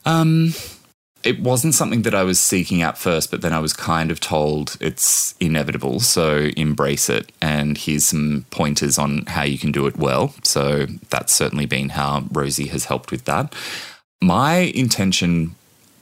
Um, 0.06 0.54
it 1.24 1.42
wasn't 1.42 1.74
something 1.74 2.04
that 2.04 2.14
I 2.14 2.22
was 2.24 2.40
seeking 2.40 2.84
out 2.84 2.96
first, 2.96 3.32
but 3.32 3.42
then 3.42 3.52
I 3.52 3.60
was 3.60 3.74
kind 3.74 4.12
of 4.12 4.20
told 4.20 4.78
it's 4.80 5.34
inevitable. 5.40 6.00
So 6.00 6.52
embrace 6.56 7.10
it. 7.10 7.32
And 7.42 7.76
here's 7.76 8.06
some 8.06 8.46
pointers 8.52 9.00
on 9.00 9.26
how 9.26 9.42
you 9.44 9.58
can 9.58 9.72
do 9.72 9.88
it 9.88 9.98
well. 9.98 10.36
So 10.44 10.86
that's 11.10 11.34
certainly 11.34 11.66
been 11.66 11.90
how 11.90 12.26
Rosie 12.32 12.68
has 12.68 12.86
helped 12.86 13.10
with 13.10 13.26
that. 13.26 13.54
My 14.22 14.58
intention. 14.76 15.56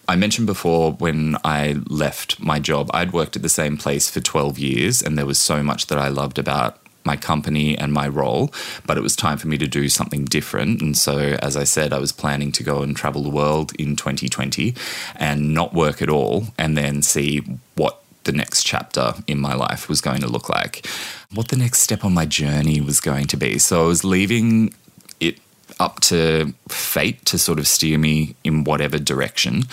I 0.10 0.16
mentioned 0.16 0.48
before 0.48 0.94
when 0.94 1.36
I 1.44 1.82
left 1.90 2.40
my 2.40 2.60
job, 2.60 2.90
I'd 2.94 3.12
worked 3.12 3.36
at 3.36 3.42
the 3.42 3.50
same 3.50 3.76
place 3.76 4.10
for 4.10 4.22
12 4.22 4.58
years, 4.58 5.02
and 5.02 5.18
there 5.18 5.26
was 5.26 5.38
so 5.38 5.62
much 5.62 5.88
that 5.88 5.98
I 5.98 6.08
loved 6.08 6.40
about 6.40 6.80
my 7.08 7.18
company 7.18 7.76
and 7.76 7.92
my 7.92 8.08
role, 8.08 8.54
but 8.86 8.98
it 8.98 9.02
was 9.02 9.16
time 9.16 9.40
for 9.40 9.48
me 9.48 9.58
to 9.58 9.68
do 9.68 9.90
something 9.90 10.26
different. 10.26 10.82
And 10.82 10.96
so, 10.96 11.18
as 11.42 11.58
I 11.58 11.64
said, 11.64 11.92
I 11.92 12.00
was 12.00 12.12
planning 12.12 12.52
to 12.52 12.64
go 12.64 12.84
and 12.84 12.96
travel 12.96 13.24
the 13.24 13.30
world 13.30 13.72
in 13.80 13.96
2020 13.96 14.76
and 15.16 15.54
not 15.56 15.74
work 15.74 16.02
at 16.04 16.10
all, 16.10 16.48
and 16.60 16.78
then 16.78 17.02
see 17.02 17.42
what 17.74 18.04
the 18.26 18.32
next 18.32 18.64
chapter 18.64 19.14
in 19.26 19.40
my 19.40 19.56
life 19.56 19.90
was 19.90 20.02
going 20.02 20.22
to 20.22 20.28
look 20.28 20.50
like, 20.50 20.86
what 21.34 21.48
the 21.48 21.56
next 21.56 21.80
step 21.80 22.06
on 22.06 22.14
my 22.14 22.26
journey 22.26 22.80
was 22.82 23.00
going 23.00 23.26
to 23.28 23.38
be. 23.38 23.58
So, 23.58 23.86
I 23.86 23.88
was 23.88 24.04
leaving 24.04 24.74
it 25.20 25.40
up 25.80 26.00
to 26.02 26.54
fate 26.68 27.26
to 27.26 27.40
sort 27.40 27.58
of 27.58 27.68
steer 27.68 27.98
me 27.98 28.36
in 28.44 28.64
whatever 28.64 29.00
direction. 29.00 29.64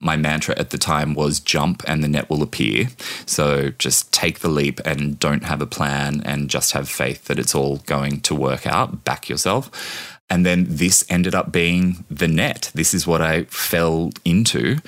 My 0.00 0.16
mantra 0.16 0.58
at 0.58 0.70
the 0.70 0.78
time 0.78 1.14
was 1.14 1.40
jump 1.40 1.82
and 1.86 2.02
the 2.02 2.08
net 2.08 2.30
will 2.30 2.42
appear. 2.42 2.88
So 3.26 3.70
just 3.78 4.12
take 4.12 4.38
the 4.38 4.48
leap 4.48 4.80
and 4.84 5.18
don't 5.18 5.44
have 5.44 5.60
a 5.60 5.66
plan 5.66 6.22
and 6.24 6.48
just 6.48 6.72
have 6.72 6.88
faith 6.88 7.26
that 7.26 7.38
it's 7.38 7.54
all 7.54 7.78
going 7.78 8.20
to 8.22 8.34
work 8.34 8.66
out. 8.66 9.04
Back 9.04 9.28
yourself. 9.28 10.16
And 10.30 10.46
then 10.46 10.64
this 10.68 11.04
ended 11.10 11.34
up 11.34 11.50
being 11.50 12.04
the 12.08 12.28
net. 12.28 12.70
This 12.72 12.94
is 12.94 13.06
what 13.06 13.20
I 13.20 13.42
fell 13.44 14.12
into. 14.24 14.78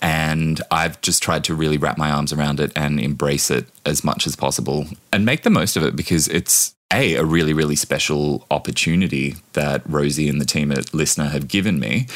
And 0.00 0.62
I've 0.70 1.00
just 1.00 1.22
tried 1.22 1.42
to 1.44 1.54
really 1.54 1.76
wrap 1.76 1.98
my 1.98 2.10
arms 2.10 2.32
around 2.32 2.60
it 2.60 2.72
and 2.76 3.00
embrace 3.00 3.50
it 3.50 3.66
as 3.84 4.04
much 4.04 4.26
as 4.26 4.36
possible 4.36 4.86
and 5.12 5.26
make 5.26 5.42
the 5.42 5.50
most 5.50 5.76
of 5.76 5.82
it 5.82 5.96
because 5.96 6.28
it's 6.28 6.74
a, 6.92 7.16
a 7.16 7.24
really, 7.24 7.52
really 7.52 7.74
special 7.74 8.46
opportunity 8.50 9.36
that 9.54 9.82
Rosie 9.86 10.28
and 10.28 10.40
the 10.40 10.44
team 10.44 10.70
at 10.70 10.94
Listener 10.94 11.28
have 11.28 11.48
given 11.48 11.80
me. 11.80 12.06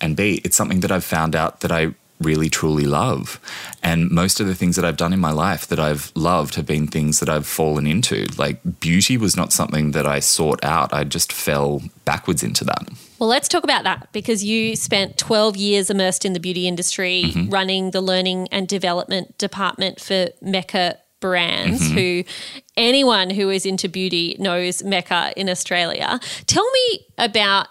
And 0.00 0.16
B, 0.16 0.40
it's 0.44 0.56
something 0.56 0.80
that 0.80 0.92
I've 0.92 1.04
found 1.04 1.34
out 1.34 1.60
that 1.60 1.72
I 1.72 1.94
really 2.20 2.48
truly 2.48 2.84
love. 2.84 3.40
And 3.82 4.10
most 4.10 4.40
of 4.40 4.46
the 4.46 4.54
things 4.54 4.76
that 4.76 4.84
I've 4.84 4.96
done 4.96 5.12
in 5.12 5.20
my 5.20 5.32
life 5.32 5.66
that 5.66 5.80
I've 5.80 6.12
loved 6.14 6.54
have 6.54 6.66
been 6.66 6.86
things 6.86 7.20
that 7.20 7.28
I've 7.28 7.46
fallen 7.46 7.86
into. 7.86 8.26
Like 8.38 8.60
beauty 8.80 9.16
was 9.16 9.36
not 9.36 9.52
something 9.52 9.90
that 9.92 10.06
I 10.06 10.20
sought 10.20 10.64
out, 10.64 10.92
I 10.92 11.04
just 11.04 11.32
fell 11.32 11.82
backwards 12.04 12.42
into 12.42 12.64
that. 12.64 12.88
Well, 13.18 13.28
let's 13.28 13.48
talk 13.48 13.64
about 13.64 13.84
that 13.84 14.12
because 14.12 14.44
you 14.44 14.76
spent 14.76 15.18
12 15.18 15.56
years 15.56 15.90
immersed 15.90 16.24
in 16.24 16.32
the 16.32 16.40
beauty 16.40 16.68
industry, 16.68 17.24
mm-hmm. 17.26 17.50
running 17.50 17.90
the 17.90 18.00
learning 18.00 18.48
and 18.50 18.68
development 18.68 19.36
department 19.38 20.00
for 20.00 20.28
Mecca 20.40 20.98
Brands, 21.20 21.80
mm-hmm. 21.80 21.94
who 21.94 22.24
anyone 22.76 23.30
who 23.30 23.48
is 23.50 23.64
into 23.64 23.88
beauty 23.88 24.36
knows 24.38 24.82
Mecca 24.82 25.32
in 25.36 25.48
Australia. 25.48 26.20
Tell 26.46 26.68
me 26.70 27.06
about 27.16 27.68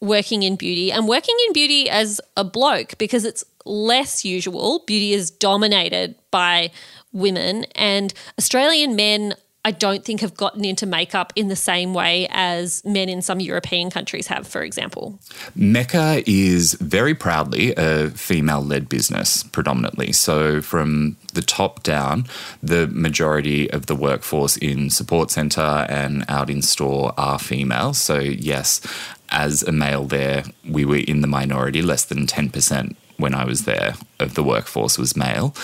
working 0.00 0.42
in 0.42 0.56
beauty 0.56 0.92
and 0.92 1.08
working 1.08 1.34
in 1.46 1.52
beauty 1.52 1.88
as 1.88 2.20
a 2.36 2.44
bloke 2.44 2.96
because 2.98 3.24
it's 3.24 3.44
less 3.64 4.24
usual. 4.24 4.82
Beauty 4.86 5.12
is 5.12 5.30
dominated 5.30 6.14
by 6.30 6.70
women, 7.12 7.64
and 7.74 8.12
Australian 8.38 8.96
men. 8.96 9.34
I 9.66 9.70
don't 9.70 10.04
think 10.04 10.20
have 10.20 10.36
gotten 10.36 10.62
into 10.62 10.84
makeup 10.84 11.32
in 11.36 11.48
the 11.48 11.56
same 11.56 11.94
way 11.94 12.28
as 12.30 12.84
men 12.84 13.08
in 13.08 13.22
some 13.22 13.40
European 13.40 13.88
countries 13.88 14.26
have, 14.26 14.46
for 14.46 14.62
example. 14.62 15.18
Mecca 15.56 16.22
is 16.26 16.74
very 16.74 17.14
proudly 17.14 17.72
a 17.76 18.10
female 18.10 18.60
led 18.60 18.90
business, 18.90 19.42
predominantly. 19.42 20.12
So, 20.12 20.60
from 20.60 21.16
the 21.32 21.40
top 21.40 21.82
down, 21.82 22.26
the 22.62 22.88
majority 22.88 23.70
of 23.70 23.86
the 23.86 23.96
workforce 23.96 24.58
in 24.58 24.90
support 24.90 25.30
center 25.30 25.86
and 25.88 26.26
out 26.28 26.50
in 26.50 26.60
store 26.60 27.14
are 27.16 27.38
female. 27.38 27.94
So, 27.94 28.18
yes, 28.18 28.82
as 29.30 29.62
a 29.62 29.72
male 29.72 30.04
there, 30.04 30.44
we 30.68 30.84
were 30.84 30.96
in 30.96 31.22
the 31.22 31.26
minority, 31.26 31.80
less 31.80 32.04
than 32.04 32.26
10% 32.26 32.96
when 33.16 33.34
I 33.34 33.44
was 33.44 33.64
there 33.64 33.94
of 34.18 34.34
the 34.34 34.42
workforce 34.42 34.98
was 34.98 35.16
male. 35.16 35.54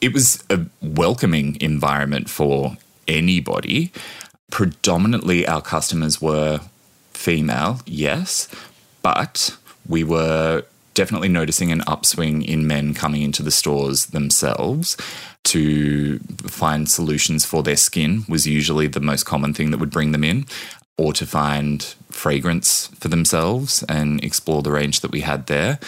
It 0.00 0.12
was 0.12 0.42
a 0.50 0.66
welcoming 0.80 1.56
environment 1.60 2.28
for 2.28 2.76
anybody. 3.06 3.92
Predominantly, 4.50 5.46
our 5.46 5.62
customers 5.62 6.20
were 6.20 6.60
female, 7.12 7.80
yes, 7.86 8.48
but 9.02 9.56
we 9.88 10.04
were 10.04 10.64
definitely 10.94 11.28
noticing 11.28 11.72
an 11.72 11.82
upswing 11.86 12.42
in 12.42 12.66
men 12.66 12.94
coming 12.94 13.22
into 13.22 13.42
the 13.42 13.50
stores 13.50 14.06
themselves 14.06 14.96
to 15.44 16.18
find 16.46 16.88
solutions 16.90 17.44
for 17.44 17.62
their 17.62 17.76
skin 17.76 18.24
was 18.28 18.46
usually 18.46 18.86
the 18.86 19.00
most 19.00 19.24
common 19.24 19.54
thing 19.54 19.70
that 19.70 19.78
would 19.78 19.90
bring 19.90 20.12
them 20.12 20.24
in 20.24 20.46
or 20.98 21.12
to 21.12 21.26
find 21.26 21.94
fragrance 22.10 22.88
for 22.98 23.08
themselves 23.08 23.82
and 23.88 24.22
explore 24.22 24.62
the 24.62 24.70
range 24.70 25.00
that 25.00 25.10
we 25.10 25.22
had 25.22 25.46
there 25.46 25.78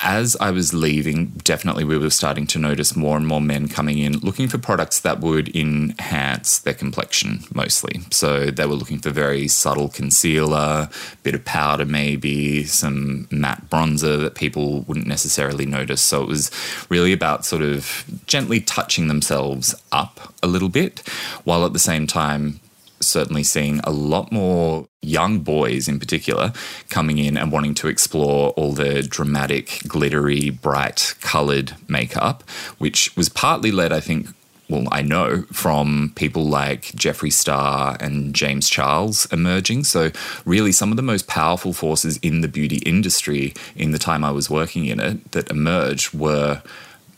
as 0.00 0.36
I 0.40 0.50
was 0.50 0.72
leaving, 0.72 1.26
definitely 1.44 1.84
we 1.84 1.98
were 1.98 2.10
starting 2.10 2.46
to 2.48 2.58
notice 2.58 2.94
more 2.96 3.16
and 3.16 3.26
more 3.26 3.40
men 3.40 3.68
coming 3.68 3.98
in 3.98 4.18
looking 4.18 4.48
for 4.48 4.58
products 4.58 5.00
that 5.00 5.20
would 5.20 5.54
enhance 5.56 6.58
their 6.60 6.74
complexion 6.74 7.40
mostly. 7.52 8.00
So 8.10 8.50
they 8.50 8.66
were 8.66 8.74
looking 8.74 8.98
for 8.98 9.10
very 9.10 9.48
subtle 9.48 9.88
concealer, 9.88 10.88
bit 11.22 11.34
of 11.34 11.44
powder 11.44 11.84
maybe, 11.84 12.64
some 12.64 13.28
matte 13.30 13.68
bronzer 13.70 14.20
that 14.20 14.34
people 14.34 14.82
wouldn't 14.82 15.06
necessarily 15.06 15.66
notice. 15.66 16.00
So 16.00 16.22
it 16.22 16.28
was 16.28 16.50
really 16.88 17.12
about 17.12 17.44
sort 17.44 17.62
of 17.62 18.04
gently 18.26 18.60
touching 18.60 19.08
themselves 19.08 19.74
up 19.90 20.34
a 20.42 20.46
little 20.46 20.68
bit 20.68 21.00
while 21.44 21.64
at 21.64 21.72
the 21.72 21.78
same 21.78 22.06
time 22.06 22.60
certainly 23.00 23.42
seeing 23.42 23.80
a 23.80 23.90
lot 23.90 24.32
more 24.32 24.88
young 25.02 25.40
boys 25.40 25.88
in 25.88 25.98
particular 25.98 26.52
coming 26.88 27.18
in 27.18 27.36
and 27.36 27.52
wanting 27.52 27.74
to 27.74 27.88
explore 27.88 28.50
all 28.50 28.72
the 28.72 29.02
dramatic, 29.02 29.80
glittery, 29.86 30.50
bright, 30.50 31.14
coloured 31.20 31.74
makeup, 31.88 32.42
which 32.78 33.16
was 33.16 33.28
partly 33.28 33.70
led, 33.70 33.92
I 33.92 34.00
think. 34.00 34.28
Well, 34.70 34.86
I 34.92 35.00
know 35.00 35.44
from 35.50 36.12
people 36.14 36.44
like 36.44 36.92
Jeffree 36.92 37.32
Star 37.32 37.96
and 38.00 38.34
James 38.34 38.68
Charles 38.68 39.24
emerging. 39.32 39.84
So, 39.84 40.10
really, 40.44 40.72
some 40.72 40.90
of 40.90 40.96
the 40.96 41.02
most 41.02 41.26
powerful 41.26 41.72
forces 41.72 42.18
in 42.18 42.42
the 42.42 42.48
beauty 42.48 42.76
industry 42.84 43.54
in 43.74 43.92
the 43.92 43.98
time 43.98 44.24
I 44.24 44.30
was 44.30 44.50
working 44.50 44.84
in 44.84 45.00
it 45.00 45.32
that 45.32 45.50
emerged 45.50 46.12
were 46.12 46.62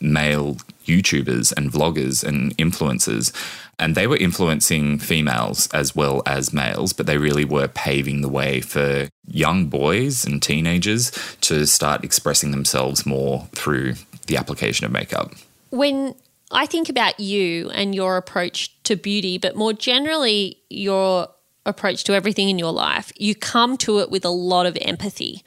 male 0.01 0.57
YouTubers 0.85 1.53
and 1.55 1.71
vloggers 1.71 2.23
and 2.23 2.55
influencers. 2.57 3.31
And 3.79 3.95
they 3.95 4.07
were 4.07 4.17
influencing 4.17 4.99
females 4.99 5.67
as 5.73 5.95
well 5.95 6.21
as 6.25 6.53
males, 6.53 6.93
but 6.93 7.05
they 7.05 7.17
really 7.17 7.45
were 7.45 7.67
paving 7.67 8.21
the 8.21 8.29
way 8.29 8.61
for 8.61 9.07
young 9.27 9.67
boys 9.67 10.25
and 10.25 10.41
teenagers 10.41 11.11
to 11.41 11.65
start 11.65 12.03
expressing 12.03 12.51
themselves 12.51 13.05
more 13.05 13.47
through 13.53 13.95
the 14.27 14.37
application 14.37 14.85
of 14.85 14.91
makeup. 14.91 15.33
When 15.71 16.15
I 16.51 16.65
think 16.65 16.89
about 16.89 17.19
you 17.19 17.69
and 17.71 17.95
your 17.95 18.17
approach 18.17 18.71
to 18.83 18.95
beauty, 18.95 19.37
but 19.37 19.55
more 19.55 19.73
generally, 19.73 20.57
your 20.69 21.29
approach 21.65 22.03
to 22.05 22.13
everything 22.13 22.49
in 22.49 22.59
your 22.59 22.71
life, 22.71 23.11
you 23.15 23.35
come 23.35 23.77
to 23.77 23.99
it 23.99 24.11
with 24.11 24.25
a 24.25 24.29
lot 24.29 24.65
of 24.65 24.77
empathy. 24.81 25.43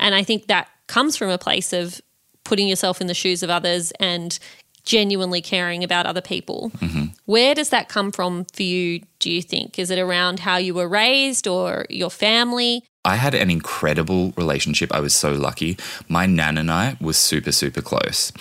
And 0.00 0.14
I 0.14 0.22
think 0.22 0.46
that 0.46 0.68
comes 0.86 1.16
from 1.16 1.30
a 1.30 1.38
place 1.38 1.72
of 1.72 2.00
putting 2.46 2.68
yourself 2.68 3.00
in 3.00 3.06
the 3.06 3.14
shoes 3.14 3.42
of 3.42 3.50
others 3.50 3.92
and 4.00 4.38
genuinely 4.84 5.42
caring 5.42 5.82
about 5.84 6.06
other 6.06 6.20
people. 6.20 6.70
Mm-hmm. 6.78 7.06
Where 7.26 7.54
does 7.54 7.70
that 7.70 7.88
come 7.88 8.12
from 8.12 8.44
for 8.54 8.62
you, 8.62 9.02
do 9.18 9.30
you 9.30 9.42
think? 9.42 9.78
Is 9.78 9.90
it 9.90 9.98
around 9.98 10.40
how 10.40 10.56
you 10.56 10.74
were 10.74 10.88
raised 10.88 11.46
or 11.48 11.86
your 11.90 12.10
family? 12.10 12.84
I 13.06 13.14
had 13.14 13.34
an 13.34 13.50
incredible 13.50 14.32
relationship. 14.36 14.92
I 14.92 14.98
was 14.98 15.14
so 15.14 15.32
lucky. 15.32 15.78
My 16.08 16.26
nan 16.26 16.58
and 16.58 16.70
I 16.70 16.96
were 17.00 17.12
super, 17.12 17.52
super 17.52 17.80
close. 17.80 18.32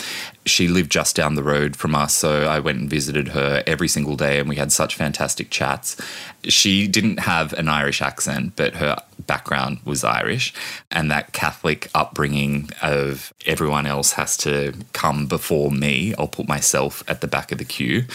She 0.47 0.67
lived 0.67 0.91
just 0.91 1.15
down 1.15 1.35
the 1.35 1.43
road 1.43 1.75
from 1.75 1.93
us, 1.93 2.15
so 2.15 2.45
I 2.47 2.59
went 2.59 2.79
and 2.79 2.89
visited 2.89 3.29
her 3.29 3.63
every 3.67 3.87
single 3.87 4.15
day, 4.15 4.39
and 4.39 4.49
we 4.49 4.55
had 4.55 4.71
such 4.71 4.95
fantastic 4.95 5.51
chats. 5.51 5.95
She 6.43 6.87
didn't 6.87 7.19
have 7.19 7.53
an 7.53 7.69
Irish 7.69 8.01
accent, 8.01 8.53
but 8.55 8.75
her 8.75 8.97
background 9.27 9.79
was 9.85 10.03
Irish, 10.03 10.51
and 10.91 11.11
that 11.11 11.31
Catholic 11.31 11.89
upbringing 11.93 12.69
of 12.81 13.33
everyone 13.45 13.85
else 13.85 14.13
has 14.13 14.35
to 14.37 14.73
come 14.93 15.27
before 15.27 15.71
me. 15.71 16.15
I'll 16.17 16.27
put 16.27 16.47
myself 16.47 17.03
at 17.07 17.21
the 17.21 17.27
back 17.27 17.51
of 17.51 17.59
the 17.59 17.65
queue. 17.65 18.05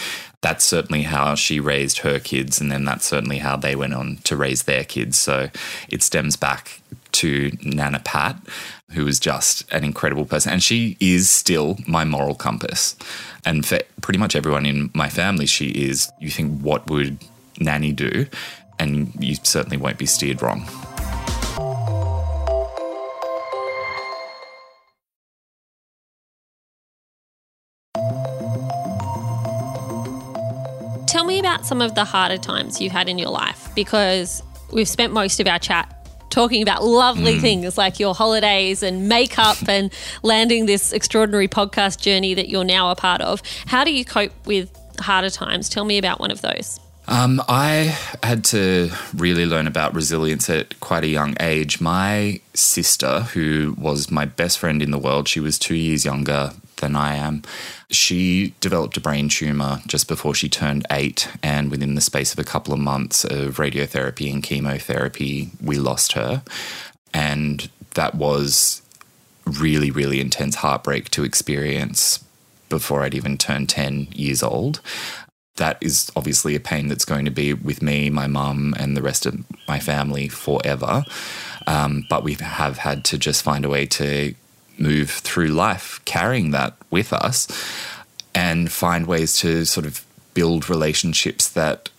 That's 0.41 0.65
certainly 0.65 1.03
how 1.03 1.35
she 1.35 1.59
raised 1.59 1.99
her 1.99 2.19
kids, 2.19 2.59
and 2.59 2.71
then 2.71 2.83
that's 2.83 3.05
certainly 3.05 3.37
how 3.37 3.57
they 3.57 3.75
went 3.75 3.93
on 3.93 4.17
to 4.23 4.35
raise 4.35 4.63
their 4.63 4.83
kids. 4.83 5.17
So 5.17 5.49
it 5.87 6.01
stems 6.01 6.35
back 6.35 6.81
to 7.13 7.51
Nana 7.63 7.99
Pat, 7.99 8.37
who 8.91 9.05
was 9.05 9.19
just 9.19 9.71
an 9.71 9.83
incredible 9.83 10.25
person. 10.25 10.53
And 10.53 10.63
she 10.63 10.97
is 10.99 11.29
still 11.29 11.77
my 11.87 12.05
moral 12.05 12.35
compass. 12.35 12.95
And 13.45 13.65
for 13.65 13.79
pretty 14.01 14.19
much 14.19 14.35
everyone 14.35 14.65
in 14.65 14.89
my 14.93 15.09
family, 15.09 15.45
she 15.45 15.69
is. 15.69 16.11
You 16.19 16.29
think, 16.29 16.61
what 16.61 16.89
would 16.89 17.19
Nanny 17.59 17.91
do? 17.91 18.25
And 18.79 19.13
you 19.19 19.35
certainly 19.43 19.77
won't 19.77 19.97
be 19.97 20.07
steered 20.07 20.41
wrong. 20.41 20.65
Tell 31.11 31.25
me 31.25 31.39
about 31.39 31.65
some 31.65 31.81
of 31.81 31.93
the 31.93 32.05
harder 32.05 32.37
times 32.37 32.79
you've 32.79 32.93
had 32.93 33.09
in 33.09 33.19
your 33.19 33.31
life 33.31 33.67
because 33.75 34.41
we've 34.71 34.87
spent 34.87 35.11
most 35.11 35.41
of 35.41 35.47
our 35.47 35.59
chat 35.59 36.07
talking 36.29 36.63
about 36.63 36.85
lovely 36.85 37.37
things 37.37 37.77
like 37.77 37.99
your 37.99 38.15
holidays 38.15 38.81
and 38.81 39.09
makeup 39.09 39.57
and 39.67 39.91
landing 40.23 40.67
this 40.67 40.93
extraordinary 40.93 41.49
podcast 41.49 41.99
journey 41.99 42.33
that 42.35 42.47
you're 42.47 42.63
now 42.63 42.91
a 42.91 42.95
part 42.95 43.19
of. 43.19 43.41
How 43.65 43.83
do 43.83 43.91
you 43.91 44.05
cope 44.05 44.31
with 44.45 44.71
harder 45.01 45.29
times? 45.29 45.67
Tell 45.67 45.83
me 45.83 45.97
about 45.97 46.21
one 46.21 46.31
of 46.31 46.41
those. 46.41 46.79
Um, 47.09 47.41
I 47.49 47.97
had 48.23 48.45
to 48.45 48.89
really 49.13 49.45
learn 49.45 49.67
about 49.67 49.93
resilience 49.93 50.49
at 50.49 50.79
quite 50.79 51.03
a 51.03 51.09
young 51.09 51.35
age. 51.41 51.81
My 51.81 52.39
sister, 52.53 53.23
who 53.33 53.75
was 53.77 54.09
my 54.09 54.23
best 54.23 54.59
friend 54.59 54.81
in 54.81 54.91
the 54.91 54.97
world, 54.97 55.27
she 55.27 55.41
was 55.41 55.59
two 55.59 55.75
years 55.75 56.05
younger 56.05 56.53
than 56.81 56.95
I 56.95 57.15
am. 57.15 57.43
She 57.89 58.53
developed 58.59 58.97
a 58.97 59.01
brain 59.01 59.29
tumor 59.29 59.81
just 59.87 60.07
before 60.07 60.35
she 60.35 60.49
turned 60.49 60.85
eight, 60.91 61.29
and 61.41 61.71
within 61.71 61.95
the 61.95 62.01
space 62.01 62.33
of 62.33 62.39
a 62.39 62.43
couple 62.43 62.73
of 62.73 62.79
months 62.79 63.23
of 63.23 63.57
radiotherapy 63.57 64.31
and 64.31 64.43
chemotherapy, 64.43 65.51
we 65.63 65.77
lost 65.77 66.13
her. 66.13 66.43
And 67.13 67.69
that 67.93 68.15
was 68.15 68.81
really, 69.45 69.91
really 69.91 70.19
intense 70.19 70.55
heartbreak 70.55 71.09
to 71.11 71.23
experience 71.23 72.23
before 72.69 73.03
I'd 73.03 73.15
even 73.15 73.37
turned 73.37 73.69
10 73.69 74.09
years 74.13 74.43
old 74.43 74.81
that 75.61 75.77
is 75.81 76.11
obviously 76.15 76.55
a 76.55 76.59
pain 76.59 76.87
that's 76.87 77.05
going 77.05 77.25
to 77.25 77.31
be 77.31 77.53
with 77.53 77.81
me, 77.81 78.09
my 78.09 78.27
mum, 78.27 78.73
and 78.79 78.95
the 78.95 79.01
rest 79.01 79.25
of 79.25 79.43
my 79.67 79.79
family 79.79 80.27
forever. 80.27 81.03
Um, 81.67 82.05
but 82.09 82.23
we 82.23 82.33
have 82.33 82.79
had 82.79 83.05
to 83.05 83.17
just 83.17 83.43
find 83.43 83.63
a 83.63 83.69
way 83.69 83.85
to 83.85 84.33
move 84.77 85.09
through 85.09 85.47
life 85.47 85.99
carrying 86.05 86.51
that 86.51 86.75
with 86.89 87.13
us 87.13 87.47
and 88.33 88.71
find 88.71 89.05
ways 89.07 89.37
to 89.37 89.65
sort 89.65 89.85
of 89.85 90.05
build 90.33 90.69
relationships 90.69 91.47
that 91.49 91.89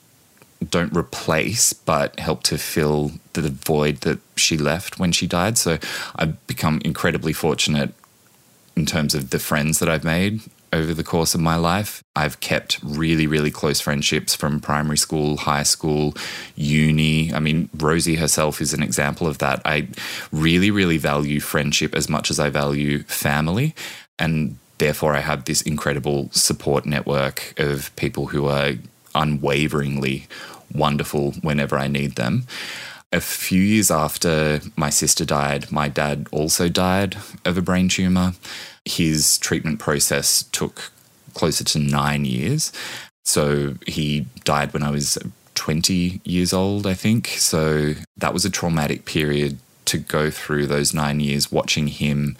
don't 0.70 0.96
replace 0.96 1.72
but 1.72 2.18
help 2.18 2.42
to 2.44 2.56
fill 2.56 3.12
the 3.32 3.50
void 3.50 3.98
that 3.98 4.18
she 4.36 4.56
left 4.56 4.98
when 4.98 5.12
she 5.12 5.26
died. 5.26 5.58
So 5.58 5.78
I've 6.16 6.46
become 6.46 6.80
incredibly 6.84 7.32
fortunate 7.32 7.92
in 8.76 8.86
terms 8.86 9.14
of 9.14 9.30
the 9.30 9.38
friends 9.38 9.78
that 9.80 9.88
I've 9.88 10.04
made 10.04 10.40
over 10.72 10.94
the 10.94 11.04
course 11.04 11.34
of 11.34 11.40
my 11.40 11.56
life. 11.56 12.02
I've 12.16 12.40
kept 12.40 12.78
really, 12.82 13.26
really 13.26 13.50
close 13.50 13.80
friendships 13.80 14.34
from 14.34 14.60
primary 14.60 14.96
school, 14.96 15.36
high 15.36 15.62
school, 15.62 16.14
uni. 16.56 17.32
I 17.32 17.40
mean, 17.40 17.68
Rosie 17.76 18.16
herself 18.16 18.60
is 18.60 18.72
an 18.72 18.82
example 18.82 19.26
of 19.26 19.38
that. 19.38 19.60
I 19.64 19.88
really, 20.32 20.70
really 20.70 20.98
value 20.98 21.40
friendship 21.40 21.94
as 21.94 22.08
much 22.08 22.30
as 22.30 22.40
I 22.40 22.48
value 22.48 23.02
family. 23.04 23.74
And 24.18 24.56
therefore, 24.78 25.14
I 25.14 25.20
have 25.20 25.44
this 25.44 25.62
incredible 25.62 26.30
support 26.32 26.86
network 26.86 27.54
of 27.58 27.94
people 27.96 28.26
who 28.26 28.46
are 28.46 28.72
unwaveringly 29.14 30.26
wonderful 30.74 31.32
whenever 31.42 31.76
I 31.76 31.88
need 31.88 32.16
them. 32.16 32.46
A 33.12 33.20
few 33.20 33.60
years 33.60 33.90
after 33.90 34.60
my 34.74 34.88
sister 34.88 35.26
died, 35.26 35.70
my 35.70 35.88
dad 35.88 36.28
also 36.32 36.70
died 36.70 37.18
of 37.44 37.58
a 37.58 37.62
brain 37.62 37.88
tumor. 37.88 38.32
His 38.84 39.38
treatment 39.38 39.78
process 39.78 40.44
took 40.44 40.92
closer 41.34 41.64
to 41.64 41.78
nine 41.78 42.24
years. 42.24 42.72
So 43.24 43.76
he 43.86 44.26
died 44.44 44.72
when 44.72 44.82
I 44.82 44.90
was 44.90 45.18
20 45.54 46.20
years 46.24 46.52
old, 46.52 46.86
I 46.86 46.94
think. 46.94 47.28
So 47.28 47.94
that 48.16 48.34
was 48.34 48.44
a 48.44 48.50
traumatic 48.50 49.04
period 49.04 49.58
to 49.86 49.98
go 49.98 50.30
through 50.30 50.66
those 50.66 50.94
nine 50.94 51.20
years 51.20 51.50
watching 51.50 51.88
him 51.88 52.36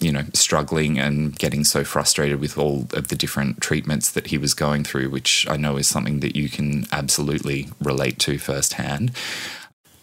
you 0.00 0.12
know, 0.12 0.24
struggling 0.34 0.98
and 0.98 1.36
getting 1.38 1.64
so 1.64 1.82
frustrated 1.82 2.38
with 2.38 2.58
all 2.58 2.86
of 2.92 3.08
the 3.08 3.16
different 3.16 3.60
treatments 3.60 4.10
that 4.10 4.26
he 4.26 4.36
was 4.36 4.52
going 4.52 4.84
through, 4.84 5.08
which 5.08 5.46
I 5.48 5.56
know 5.56 5.76
is 5.76 5.88
something 5.88 6.20
that 6.20 6.36
you 6.36 6.50
can 6.50 6.86
absolutely 6.92 7.68
relate 7.80 8.18
to 8.20 8.38
firsthand. 8.38 9.12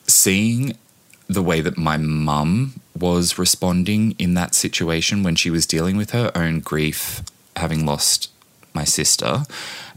Seeing 0.08 0.78
the 1.34 1.42
way 1.42 1.62
that 1.62 1.78
my 1.78 1.98
mum 1.98 2.74
was 2.98 3.38
responding 3.38 4.16
in 4.20 4.34
that 4.34 4.54
situation 4.54 5.24
when 5.24 5.36
she 5.36 5.50
was 5.50 5.66
dealing 5.66 5.98
with 5.98 6.12
her 6.12 6.32
own 6.36 6.60
grief, 6.60 7.24
having 7.56 7.86
lost 7.86 8.30
my 8.74 8.84
sister, 8.84 9.44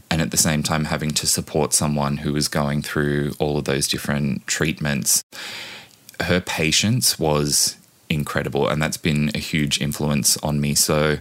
and 0.09 0.21
at 0.21 0.31
the 0.31 0.37
same 0.37 0.63
time 0.63 0.85
having 0.85 1.11
to 1.11 1.27
support 1.27 1.73
someone 1.73 2.17
who 2.17 2.31
was 2.31 2.47
going 2.47 2.81
through 2.81 3.33
all 3.39 3.57
of 3.57 3.65
those 3.65 3.87
different 3.87 4.45
treatments. 4.47 5.23
Her 6.21 6.39
patience 6.39 7.19
was 7.19 7.77
incredible, 8.09 8.67
and 8.67 8.81
that's 8.81 8.97
been 8.97 9.31
a 9.35 9.39
huge 9.39 9.81
influence 9.81 10.37
on 10.37 10.61
me. 10.61 10.73
So, 10.75 11.17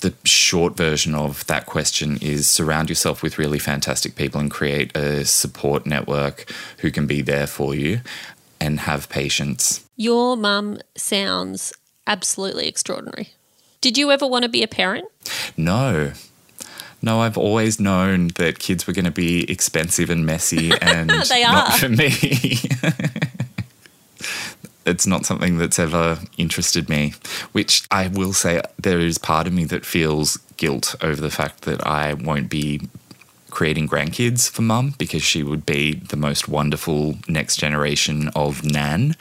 the 0.00 0.14
short 0.24 0.76
version 0.76 1.14
of 1.14 1.46
that 1.46 1.66
question 1.66 2.18
is 2.20 2.48
surround 2.48 2.88
yourself 2.88 3.22
with 3.22 3.38
really 3.38 3.58
fantastic 3.58 4.16
people 4.16 4.40
and 4.40 4.50
create 4.50 4.96
a 4.96 5.24
support 5.24 5.86
network 5.86 6.52
who 6.78 6.90
can 6.90 7.06
be 7.06 7.22
there 7.22 7.46
for 7.46 7.74
you 7.74 8.00
and 8.62 8.78
have 8.78 9.08
patience. 9.08 9.84
Your 9.96 10.36
mum 10.36 10.78
sounds 10.96 11.72
absolutely 12.06 12.68
extraordinary. 12.68 13.30
Did 13.80 13.98
you 13.98 14.12
ever 14.12 14.24
want 14.24 14.44
to 14.44 14.48
be 14.48 14.62
a 14.62 14.68
parent? 14.68 15.08
No. 15.56 16.12
No, 17.02 17.20
I've 17.20 17.36
always 17.36 17.80
known 17.80 18.28
that 18.36 18.60
kids 18.60 18.86
were 18.86 18.92
going 18.92 19.06
to 19.06 19.10
be 19.10 19.50
expensive 19.50 20.10
and 20.10 20.24
messy 20.24 20.70
and 20.80 21.08
not 21.08 21.72
for 21.72 21.88
me. 21.88 22.12
it's 24.86 25.08
not 25.08 25.26
something 25.26 25.58
that's 25.58 25.80
ever 25.80 26.20
interested 26.38 26.88
me, 26.88 27.14
which 27.50 27.82
I 27.90 28.06
will 28.06 28.32
say 28.32 28.60
there 28.78 29.00
is 29.00 29.18
part 29.18 29.48
of 29.48 29.52
me 29.52 29.64
that 29.64 29.84
feels 29.84 30.36
guilt 30.56 30.94
over 31.02 31.20
the 31.20 31.30
fact 31.30 31.62
that 31.62 31.84
I 31.84 32.14
won't 32.14 32.48
be 32.48 32.82
creating 33.52 33.86
grandkids 33.86 34.50
for 34.50 34.62
mum 34.62 34.94
because 34.98 35.22
she 35.22 35.42
would 35.42 35.64
be 35.66 35.94
the 35.94 36.16
most 36.16 36.48
wonderful 36.48 37.16
next 37.28 37.56
generation 37.56 38.30
of 38.34 38.64
Nan. 38.64 39.14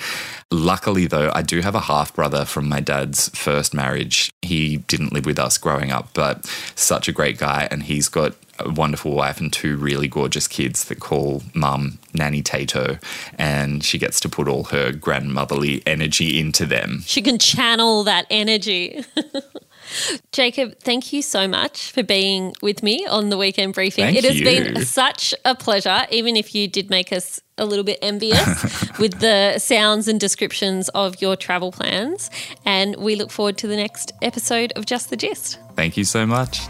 Luckily, 0.50 1.06
though, 1.06 1.32
I 1.36 1.42
do 1.42 1.60
have 1.60 1.76
a 1.76 1.82
half 1.82 2.16
brother 2.16 2.46
from 2.46 2.68
my 2.68 2.80
dad's 2.80 3.30
first 3.30 3.74
marriage. 3.74 4.32
He 4.42 4.78
didn't 4.78 5.14
live 5.14 5.26
with 5.26 5.38
us 5.38 5.58
growing 5.58 5.92
up, 5.92 6.10
but 6.14 6.46
such 6.76 7.08
a 7.08 7.12
great 7.12 7.38
guy, 7.38 7.68
and 7.70 7.84
he's 7.84 8.08
got 8.08 8.34
a 8.60 8.70
wonderful 8.70 9.14
wife 9.14 9.40
and 9.40 9.52
two 9.52 9.76
really 9.78 10.08
gorgeous 10.08 10.48
kids 10.48 10.86
that 10.86 11.00
call 11.00 11.44
mum 11.54 12.00
Nanny 12.14 12.42
Tato, 12.42 12.98
and 13.38 13.84
she 13.84 13.98
gets 13.98 14.20
to 14.22 14.30
put 14.30 14.48
all 14.48 14.66
her 14.66 14.92
grandmotherly 14.92 15.84
energy 15.86 16.40
into 16.40 16.66
them. 16.66 17.04
She 17.06 17.22
can 17.22 17.38
channel 17.38 18.04
that 18.06 18.28
energy. 18.30 19.04
Jacob, 20.32 20.80
thank 20.80 21.14
you 21.14 21.22
so 21.22 21.48
much 21.48 21.92
for 21.92 22.04
being 22.04 22.54
with 22.62 22.84
me 22.84 23.06
on 23.06 23.30
the 23.30 23.38
weekend 23.38 23.74
briefing. 23.74 24.06
Thank 24.06 24.18
it 24.18 24.24
has 24.26 24.40
you. 24.40 24.46
been 24.46 24.86
such 24.86 25.34
a 25.46 25.56
pleasure, 25.56 26.06
even 26.12 26.36
if 26.36 26.56
you 26.56 26.68
did 26.68 26.90
make 26.90 27.12
us 27.12 27.40
a 27.58 27.66
little 27.66 27.84
bit 27.84 28.00
envious 28.02 28.90
with 29.00 29.20
the 29.20 29.60
sounds 29.60 30.08
and 30.08 30.20
descriptions 30.20 30.90
of 30.90 31.22
your 31.22 31.36
travel 31.36 31.72
plans. 31.72 32.30
And 32.66 32.96
we 32.96 33.16
look 33.16 33.32
forward 33.32 33.58
to 33.60 33.68
the 33.68 33.76
next 33.76 34.12
episode 34.22 34.74
of 34.76 34.86
Just 34.86 35.10
the 35.10 35.18
Gist. 35.18 35.60
Thank 35.76 35.98
you 35.98 36.04
so 36.04 36.26
much. 36.26 36.62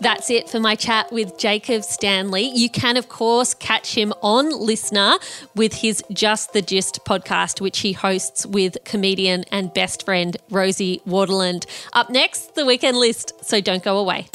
That's 0.00 0.30
it 0.30 0.48
for 0.48 0.58
my 0.58 0.74
chat 0.76 1.12
with 1.12 1.38
Jacob 1.38 1.84
Stanley. 1.84 2.50
You 2.54 2.70
can, 2.70 2.96
of 2.96 3.08
course, 3.08 3.52
catch 3.52 3.94
him 3.94 4.14
on 4.22 4.48
Listener 4.50 5.18
with 5.54 5.74
his 5.74 6.02
Just 6.10 6.54
the 6.54 6.62
Gist 6.62 7.04
podcast, 7.04 7.60
which 7.60 7.80
he 7.80 7.92
hosts 7.92 8.46
with 8.46 8.78
comedian 8.84 9.44
and 9.52 9.72
best 9.74 10.04
friend 10.04 10.36
Rosie 10.50 11.02
Waterland. 11.06 11.66
Up 11.92 12.08
next, 12.08 12.54
the 12.54 12.64
weekend 12.64 12.96
list, 12.96 13.44
so 13.44 13.60
don't 13.60 13.82
go 13.82 13.98
away. 13.98 14.26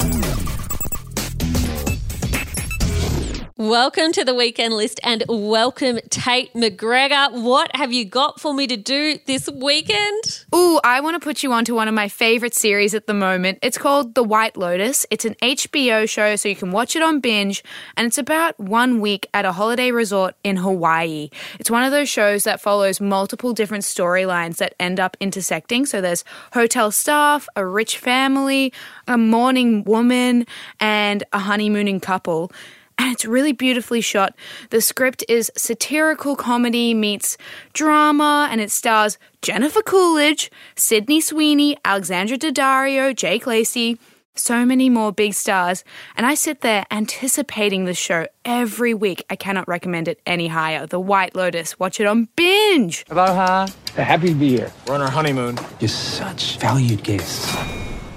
Welcome 3.58 4.12
to 4.12 4.22
the 4.22 4.34
weekend 4.34 4.74
list 4.74 5.00
and 5.02 5.24
welcome 5.30 5.98
Tait 6.10 6.52
McGregor. 6.52 7.42
What 7.42 7.74
have 7.74 7.90
you 7.90 8.04
got 8.04 8.38
for 8.38 8.52
me 8.52 8.66
to 8.66 8.76
do 8.76 9.18
this 9.24 9.48
weekend? 9.48 10.44
Ooh, 10.54 10.78
I 10.84 11.00
want 11.00 11.14
to 11.14 11.24
put 11.24 11.42
you 11.42 11.54
onto 11.54 11.74
one 11.74 11.88
of 11.88 11.94
my 11.94 12.10
favorite 12.10 12.52
series 12.52 12.92
at 12.92 13.06
the 13.06 13.14
moment. 13.14 13.60
It's 13.62 13.78
called 13.78 14.14
The 14.14 14.22
White 14.22 14.58
Lotus. 14.58 15.06
It's 15.10 15.24
an 15.24 15.36
HBO 15.40 16.06
show, 16.06 16.36
so 16.36 16.50
you 16.50 16.54
can 16.54 16.70
watch 16.70 16.96
it 16.96 17.02
on 17.02 17.20
binge, 17.20 17.64
and 17.96 18.06
it's 18.06 18.18
about 18.18 18.60
one 18.60 19.00
week 19.00 19.26
at 19.32 19.46
a 19.46 19.52
holiday 19.52 19.90
resort 19.90 20.34
in 20.44 20.56
Hawaii. 20.56 21.30
It's 21.58 21.70
one 21.70 21.82
of 21.82 21.92
those 21.92 22.10
shows 22.10 22.44
that 22.44 22.60
follows 22.60 23.00
multiple 23.00 23.54
different 23.54 23.84
storylines 23.84 24.58
that 24.58 24.74
end 24.78 25.00
up 25.00 25.16
intersecting. 25.18 25.86
So 25.86 26.02
there's 26.02 26.24
hotel 26.52 26.90
staff, 26.90 27.48
a 27.56 27.64
rich 27.64 27.96
family, 27.96 28.74
a 29.08 29.16
mourning 29.16 29.82
woman, 29.84 30.46
and 30.78 31.24
a 31.32 31.38
honeymooning 31.38 32.00
couple 32.00 32.52
and 32.98 33.12
it's 33.12 33.24
really 33.24 33.52
beautifully 33.52 34.00
shot. 34.00 34.34
The 34.70 34.80
script 34.80 35.24
is 35.28 35.50
satirical 35.56 36.36
comedy 36.36 36.94
meets 36.94 37.36
drama, 37.72 38.48
and 38.50 38.60
it 38.60 38.70
stars 38.70 39.18
Jennifer 39.42 39.82
Coolidge, 39.82 40.50
Sydney 40.74 41.20
Sweeney, 41.20 41.76
Alexandra 41.84 42.38
Daddario, 42.38 43.14
Jake 43.14 43.46
Lacy, 43.46 43.98
so 44.38 44.66
many 44.66 44.90
more 44.90 45.12
big 45.12 45.34
stars. 45.34 45.84
And 46.16 46.26
I 46.26 46.34
sit 46.34 46.60
there 46.60 46.84
anticipating 46.90 47.84
the 47.84 47.94
show 47.94 48.26
every 48.44 48.92
week. 48.92 49.24
I 49.30 49.36
cannot 49.36 49.66
recommend 49.66 50.08
it 50.08 50.20
any 50.26 50.48
higher. 50.48 50.86
The 50.86 51.00
White 51.00 51.34
Lotus. 51.34 51.78
Watch 51.78 52.00
it 52.00 52.06
on 52.06 52.28
binge. 52.36 53.04
Aloha. 53.10 53.66
Happy 53.94 54.28
to 54.28 54.34
be 54.34 54.50
here. 54.50 54.72
We're 54.86 54.94
on 54.94 55.02
our 55.02 55.10
honeymoon. 55.10 55.58
You're 55.80 55.88
such 55.88 56.58
valued 56.58 57.02
guests. 57.02 57.54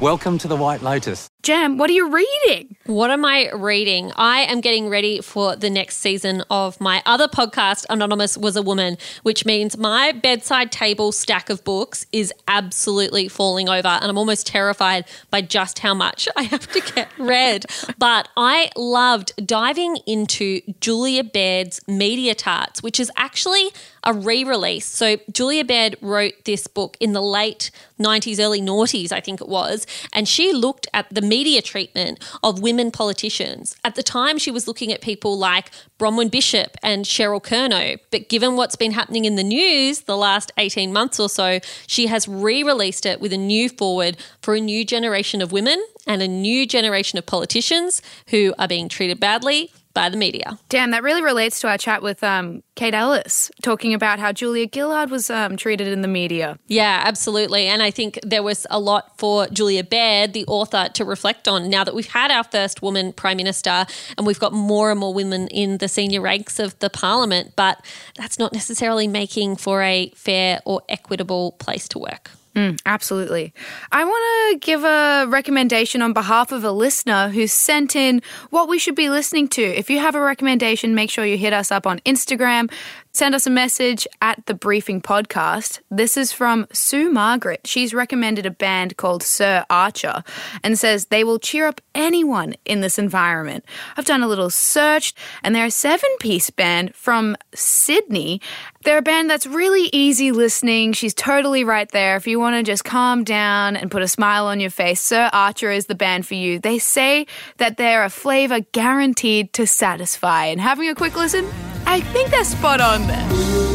Welcome 0.01 0.37
to 0.39 0.47
the 0.47 0.55
White 0.55 0.81
Lotus. 0.81 1.29
Jem, 1.41 1.77
what 1.77 1.89
are 1.89 1.93
you 1.93 2.09
reading? 2.09 2.75
What 2.85 3.11
am 3.11 3.23
I 3.23 3.49
reading? 3.51 4.11
I 4.17 4.39
am 4.39 4.59
getting 4.59 4.89
ready 4.89 5.21
for 5.21 5.55
the 5.55 5.69
next 5.69 5.97
season 5.97 6.43
of 6.49 6.81
my 6.81 7.01
other 7.05 7.29
podcast, 7.29 7.85
Anonymous 7.89 8.37
Was 8.37 8.57
a 8.57 8.61
Woman, 8.61 8.97
which 9.23 9.45
means 9.45 9.77
my 9.77 10.11
bedside 10.11 10.69
table 10.69 11.13
stack 11.13 11.49
of 11.49 11.63
books 11.63 12.05
is 12.11 12.33
absolutely 12.49 13.29
falling 13.29 13.69
over. 13.69 13.87
And 13.87 14.05
I'm 14.05 14.17
almost 14.17 14.47
terrified 14.47 15.05
by 15.31 15.41
just 15.41 15.79
how 15.79 15.93
much 15.93 16.27
I 16.35 16.43
have 16.43 16.69
to 16.73 16.81
get 16.81 17.07
read. 17.17 17.65
but 17.97 18.27
I 18.35 18.69
loved 18.75 19.31
diving 19.47 19.95
into 20.05 20.59
Julia 20.81 21.23
Baird's 21.23 21.79
Media 21.87 22.35
Tarts, 22.35 22.83
which 22.83 22.99
is 22.99 23.09
actually 23.15 23.69
a 24.03 24.13
re 24.13 24.43
release. 24.43 24.85
So, 24.85 25.17
Julia 25.31 25.63
Baird 25.63 25.95
wrote 26.01 26.33
this 26.45 26.67
book 26.67 26.97
in 26.99 27.13
the 27.13 27.21
late 27.21 27.71
90s, 27.99 28.39
early 28.39 28.61
noughties, 28.61 29.11
I 29.11 29.19
think 29.19 29.41
it 29.41 29.47
was. 29.47 29.85
And 30.13 30.27
she 30.27 30.53
looked 30.53 30.87
at 30.93 31.07
the 31.13 31.21
media 31.29 31.61
treatment 31.61 32.19
of 32.43 32.61
women 32.61 32.91
politicians. 32.91 33.77
At 33.85 33.95
the 33.95 34.03
time, 34.03 34.37
she 34.37 34.51
was 34.51 34.67
looking 34.67 34.91
at 34.91 35.01
people 35.01 35.37
like 35.37 35.71
Bronwyn 35.99 36.31
Bishop 36.31 36.75
and 36.83 37.05
Cheryl 37.05 37.41
Kernot. 37.41 37.99
But 38.11 38.27
given 38.27 38.55
what's 38.55 38.75
been 38.75 38.91
happening 38.91 39.25
in 39.25 39.35
the 39.35 39.43
news 39.43 40.01
the 40.01 40.17
last 40.17 40.51
18 40.57 40.91
months 40.91 41.19
or 41.19 41.29
so, 41.29 41.59
she 41.87 42.07
has 42.07 42.27
re 42.27 42.63
released 42.63 43.05
it 43.05 43.21
with 43.21 43.31
a 43.31 43.37
new 43.37 43.69
forward 43.69 44.17
for 44.41 44.55
a 44.55 44.59
new 44.59 44.83
generation 44.83 45.41
of 45.41 45.51
women 45.51 45.83
and 46.07 46.21
a 46.21 46.27
new 46.27 46.65
generation 46.65 47.19
of 47.19 47.25
politicians 47.25 48.01
who 48.27 48.53
are 48.57 48.67
being 48.67 48.89
treated 48.89 49.19
badly 49.19 49.71
by 49.99 50.07
the 50.07 50.15
media. 50.15 50.57
Damn, 50.69 50.91
that 50.91 51.03
really 51.03 51.21
relates 51.21 51.59
to 51.59 51.67
our 51.67 51.77
chat 51.77 52.01
with 52.01 52.23
um, 52.23 52.63
Kate 52.75 52.93
Ellis, 52.93 53.51
talking 53.61 53.93
about 53.93 54.17
how 54.17 54.31
Julia 54.31 54.65
Gillard 54.73 55.09
was 55.09 55.29
um, 55.29 55.57
treated 55.57 55.89
in 55.89 56.01
the 56.01 56.07
media. 56.07 56.57
Yeah, 56.67 57.01
absolutely. 57.03 57.67
And 57.67 57.83
I 57.83 57.91
think 57.91 58.17
there 58.23 58.41
was 58.41 58.65
a 58.69 58.79
lot 58.79 59.17
for 59.17 59.47
Julia 59.47 59.83
Baird, 59.83 60.31
the 60.31 60.45
author, 60.45 60.87
to 60.93 61.03
reflect 61.03 61.49
on 61.49 61.69
now 61.69 61.83
that 61.83 61.93
we've 61.93 62.07
had 62.07 62.31
our 62.31 62.45
first 62.45 62.81
woman 62.81 63.11
prime 63.11 63.35
minister 63.35 63.85
and 64.17 64.25
we've 64.25 64.39
got 64.39 64.53
more 64.53 64.89
and 64.89 64.97
more 65.01 65.13
women 65.13 65.49
in 65.49 65.79
the 65.79 65.89
senior 65.89 66.21
ranks 66.21 66.59
of 66.59 66.79
the 66.79 66.89
parliament, 66.89 67.51
but 67.57 67.85
that's 68.15 68.39
not 68.39 68.53
necessarily 68.53 69.05
making 69.05 69.57
for 69.57 69.81
a 69.81 70.13
fair 70.15 70.61
or 70.63 70.81
equitable 70.87 71.51
place 71.59 71.89
to 71.89 71.99
work. 71.99 72.31
Mm, 72.55 72.79
absolutely. 72.85 73.53
I 73.91 74.03
want 74.03 74.53
to 74.53 74.59
give 74.59 74.83
a 74.83 75.25
recommendation 75.27 76.01
on 76.01 76.13
behalf 76.13 76.51
of 76.51 76.63
a 76.63 76.71
listener 76.71 77.29
who 77.29 77.45
sent 77.47 77.95
in 77.95 78.21
what 78.49 78.67
we 78.67 78.79
should 78.79 78.95
be 78.95 79.09
listening 79.09 79.47
to. 79.49 79.61
If 79.61 79.89
you 79.89 79.99
have 79.99 80.15
a 80.15 80.19
recommendation, 80.19 80.95
make 80.95 81.11
sure 81.11 81.25
you 81.25 81.37
hit 81.37 81.53
us 81.53 81.71
up 81.71 81.85
on 81.85 81.99
Instagram, 81.99 82.71
Send 83.11 83.33
us 83.33 83.47
a 83.47 83.49
message 83.49 84.07
at 84.21 84.45
the 84.45 84.53
Briefing 84.53 85.01
Podcast. 85.01 85.79
This 85.89 86.15
is 86.15 86.31
from 86.31 86.67
Sue 86.71 87.11
Margaret. 87.11 87.61
She's 87.65 87.91
recommended 87.91 88.45
a 88.45 88.51
band 88.51 88.97
called 88.97 89.23
Sir 89.23 89.65
Archer 89.67 90.23
and 90.63 90.77
says 90.77 91.05
they 91.05 91.23
will 91.23 91.39
cheer 91.39 91.65
up 91.65 91.81
anyone 91.95 92.53
in 92.65 92.81
this 92.81 92.99
environment. 92.99 93.65
I've 93.97 94.05
done 94.05 94.21
a 94.21 94.27
little 94.27 94.51
search 94.51 95.15
and 95.43 95.55
they're 95.55 95.65
a 95.65 95.71
seven 95.71 96.09
piece 96.19 96.51
band 96.51 96.93
from 96.93 97.35
Sydney. 97.55 98.41
They're 98.85 98.99
a 98.99 99.01
band 99.01 99.27
that's 99.27 99.47
really 99.47 99.89
easy 99.91 100.31
listening. 100.31 100.93
She's 100.93 101.15
totally 101.15 101.63
right 101.63 101.89
there. 101.89 102.15
If 102.15 102.27
you 102.27 102.39
want 102.39 102.57
to 102.57 102.63
just 102.63 102.85
calm 102.85 103.23
down 103.23 103.75
and 103.75 103.89
put 103.89 104.03
a 104.03 104.07
smile 104.07 104.45
on 104.45 104.59
your 104.59 104.69
face, 104.69 105.01
Sir 105.01 105.31
Archer 105.33 105.71
is 105.71 105.87
the 105.87 105.95
band 105.95 106.27
for 106.27 106.35
you. 106.35 106.59
They 106.59 106.77
say 106.77 107.25
that 107.57 107.77
they're 107.77 108.03
a 108.03 108.09
flavor 108.09 108.59
guaranteed 108.71 109.51
to 109.53 109.65
satisfy. 109.65 110.45
And 110.45 110.61
having 110.61 110.89
a 110.89 110.95
quick 110.95 111.17
listen, 111.17 111.49
I 111.91 112.01
think 112.01 112.29
they're 112.29 112.43
spot 112.43 112.81
on 112.81 113.07
there. 113.07 113.68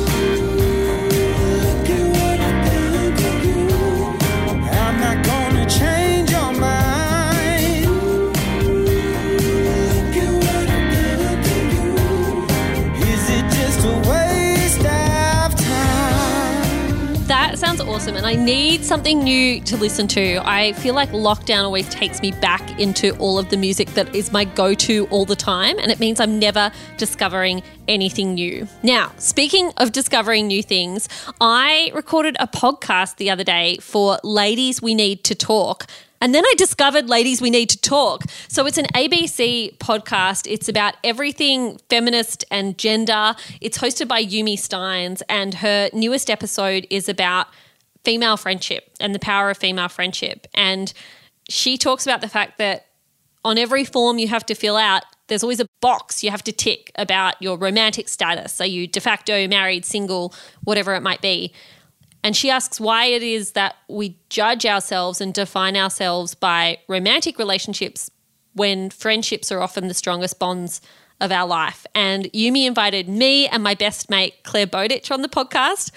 Awesome, 17.94 18.16
and 18.16 18.26
I 18.26 18.35
need 18.35 18.85
something 18.85 19.22
new 19.22 19.61
to 19.61 19.76
listen 19.76 20.09
to. 20.09 20.42
I 20.44 20.72
feel 20.72 20.94
like 20.94 21.11
lockdown 21.11 21.62
always 21.62 21.88
takes 21.90 22.20
me 22.20 22.33
back 22.33 22.80
into 22.80 23.16
all 23.18 23.38
of 23.38 23.50
the 23.50 23.57
music 23.57 23.88
that 23.90 24.12
is 24.12 24.33
my 24.33 24.44
go 24.44 24.74
to 24.74 25.07
all 25.12 25.24
the 25.24 25.37
time, 25.37 25.78
and 25.78 25.92
it 25.92 26.00
means 26.00 26.18
I'm 26.18 26.40
never 26.40 26.72
discovering 26.96 27.62
anything 27.87 28.35
new. 28.35 28.66
Now, 28.83 29.12
speaking 29.18 29.70
of 29.76 29.92
discovering 29.92 30.48
new 30.48 30.61
things, 30.61 31.09
I 31.40 31.92
recorded 31.94 32.37
a 32.40 32.48
podcast 32.48 33.14
the 33.14 33.30
other 33.30 33.44
day 33.44 33.76
for 33.80 34.18
Ladies 34.24 34.83
We 34.83 34.96
Need 34.96 35.22
to 35.24 35.37
Talk. 35.37 35.87
And 36.20 36.35
then 36.35 36.44
I 36.44 36.54
discovered 36.57 37.09
Ladies 37.09 37.40
We 37.40 37.50
Need 37.50 37.70
to 37.70 37.80
Talk. 37.80 38.24
So 38.48 38.66
it's 38.66 38.78
an 38.78 38.87
ABC 38.87 39.76
podcast. 39.76 40.50
It's 40.50 40.68
about 40.68 40.96
everything 41.04 41.78
feminist 41.88 42.44
and 42.50 42.76
gender. 42.76 43.37
It's 43.61 43.78
hosted 43.78 44.09
by 44.09 44.24
Yumi 44.24 44.54
Stynes, 44.54 45.22
and 45.28 45.54
her 45.54 45.90
newest 45.92 46.28
episode 46.28 46.88
is 46.90 47.09
about 47.09 47.46
female 48.05 48.37
friendship 48.37 48.90
and 49.01 49.14
the 49.14 49.19
power 49.19 49.51
of 49.51 49.57
female 49.57 49.88
friendship. 49.88 50.47
And 50.55 50.93
she 51.49 51.77
talks 51.79 52.07
about 52.07 52.21
the 52.21 52.29
fact 52.29 52.59
that 52.59 52.87
on 53.45 53.59
every 53.59 53.85
form 53.85 54.19
you 54.19 54.29
have 54.29 54.47
to 54.47 54.55
fill 54.55 54.77
out, 54.77 55.05
there's 55.27 55.43
always 55.43 55.61
a 55.61 55.69
box 55.81 56.23
you 56.23 56.31
have 56.31 56.45
to 56.45 56.53
tick 56.53 56.90
about 56.97 57.40
your 57.40 57.57
romantic 57.57 58.09
status. 58.09 58.61
Are 58.61 58.67
you 58.67 58.87
de 58.87 59.01
facto 59.01 59.49
married, 59.49 59.85
single, 59.85 60.35
whatever 60.64 60.95
it 60.95 61.03
might 61.03 61.23
be? 61.23 61.53
And 62.23 62.35
she 62.35 62.51
asks 62.51 62.81
why 62.81 63.07
it 63.07 63.23
is 63.23 63.53
that 63.53 63.77
we 63.88 64.19
judge 64.31 64.64
ourselves 64.64 65.21
and 65.21 65.35
define 65.35 65.77
ourselves 65.77 66.35
by 66.35 66.79
romantic 66.88 67.38
relationships 67.38 68.11
when 68.55 68.88
friendships 68.88 69.53
are 69.53 69.61
often 69.61 69.88
the 69.88 69.95
strongest 69.95 70.38
bonds 70.38 70.81
of 71.21 71.31
our 71.31 71.47
life. 71.47 71.87
And 71.95 72.25
Yumi 72.33 72.67
invited 72.67 73.09
me 73.09 73.47
and 73.47 73.62
my 73.62 73.75
best 73.75 74.09
mate, 74.09 74.35
Clare 74.43 74.67
Bowditch, 74.67 75.11
on 75.11 75.23
the 75.23 75.29
podcast 75.29 75.90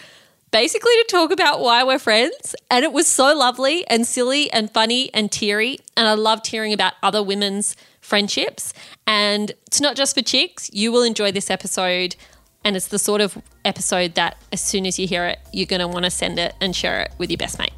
basically 0.51 0.91
to 0.91 1.05
talk 1.09 1.31
about 1.31 1.59
why 1.59 1.83
we're 1.83 1.99
friends. 1.99 2.55
And 2.69 2.83
it 2.83 2.93
was 2.93 3.07
so 3.07 3.35
lovely 3.35 3.85
and 3.87 4.05
silly 4.05 4.51
and 4.51 4.71
funny 4.71 5.13
and 5.13 5.31
teary. 5.31 5.79
And 5.95 6.07
I 6.07 6.13
loved 6.13 6.47
hearing 6.47 6.73
about 6.73 6.93
other 7.03 7.23
women's 7.23 7.75
friendships. 8.01 8.73
And 9.05 9.51
it's 9.67 9.81
not 9.81 9.95
just 9.95 10.15
for 10.15 10.21
chicks. 10.21 10.69
You 10.73 10.91
will 10.91 11.03
enjoy 11.03 11.31
this 11.31 11.49
episode. 11.49 12.15
And 12.63 12.75
it's 12.75 12.87
the 12.87 12.99
sort 12.99 13.21
of 13.21 13.37
episode 13.63 14.15
that 14.15 14.37
as 14.51 14.61
soon 14.61 14.85
as 14.85 14.99
you 14.99 15.07
hear 15.07 15.25
it, 15.25 15.39
you're 15.53 15.65
going 15.65 15.79
to 15.79 15.87
want 15.87 16.05
to 16.05 16.11
send 16.11 16.39
it 16.39 16.55
and 16.59 16.75
share 16.75 17.01
it 17.01 17.11
with 17.17 17.29
your 17.29 17.37
best 17.37 17.59
mate. 17.59 17.71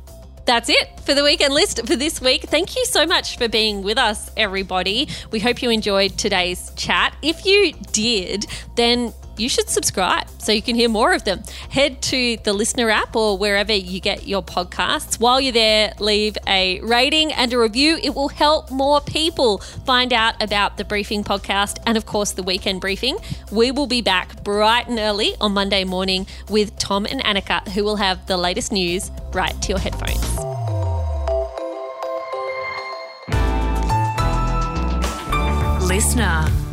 That's 0.46 0.68
it 0.68 1.00
for 1.02 1.14
the 1.14 1.24
weekend 1.24 1.54
list 1.54 1.86
for 1.86 1.96
this 1.96 2.20
week. 2.20 2.42
Thank 2.44 2.76
you 2.76 2.84
so 2.86 3.06
much 3.06 3.38
for 3.38 3.48
being 3.48 3.84
with 3.84 4.00
us, 4.00 4.32
everybody. 4.36 5.08
We 5.30 5.40
hope 5.40 5.62
you 5.62 5.70
enjoyed 5.70 6.18
today's 6.18 6.72
chat. 6.76 7.16
If 7.22 7.46
you 7.46 7.74
did, 7.92 8.48
then 8.76 9.14
you 9.40 9.50
should 9.50 9.70
subscribe 9.70 10.28
so 10.38 10.52
you 10.52 10.62
can 10.62 10.76
hear 10.76 10.90
more 10.90 11.14
of 11.14 11.24
them. 11.24 11.44
Head 11.70 12.02
to 12.04 12.38
the 12.44 12.54
listener 12.54 12.90
app 12.90 13.16
or 13.16 13.38
wherever 13.38 13.74
you 13.74 14.00
get 14.00 14.28
your 14.28 14.44
podcasts. 14.44 15.20
While 15.20 15.40
you're 15.40 15.54
there, 15.54 15.94
leave 16.00 16.38
a 16.48 16.80
rating 16.82 17.32
and 17.32 17.54
a 17.54 17.58
review. 17.58 18.00
It 18.02 18.16
will 18.16 18.30
help 18.30 18.72
more 18.72 19.02
people 19.02 19.60
find 19.60 20.14
out 20.14 20.42
about 20.42 20.78
the 20.78 20.86
briefing 20.86 21.24
podcast 21.24 21.78
and, 21.86 21.98
of 21.98 22.06
course, 22.06 22.32
the 22.32 22.44
weekend 22.44 22.82
briefing. 22.82 23.18
We 23.52 23.72
will 23.72 23.88
be 23.88 24.02
back 24.02 24.44
bright 24.44 24.88
and 24.88 25.00
early 25.00 25.36
on 25.40 25.54
Monday 25.54 25.84
morning 25.84 26.28
with 26.50 26.78
Tom 26.78 27.06
and 27.06 27.22
Annika, 27.24 27.68
who 27.70 27.84
will 27.84 27.98
have 27.98 28.26
the 28.28 28.38
latest 28.38 28.72
news 28.72 29.12
right 29.34 29.60
to 29.62 29.70
your 29.70 29.80
headphones. 29.80 30.20
Listener. 35.88 36.69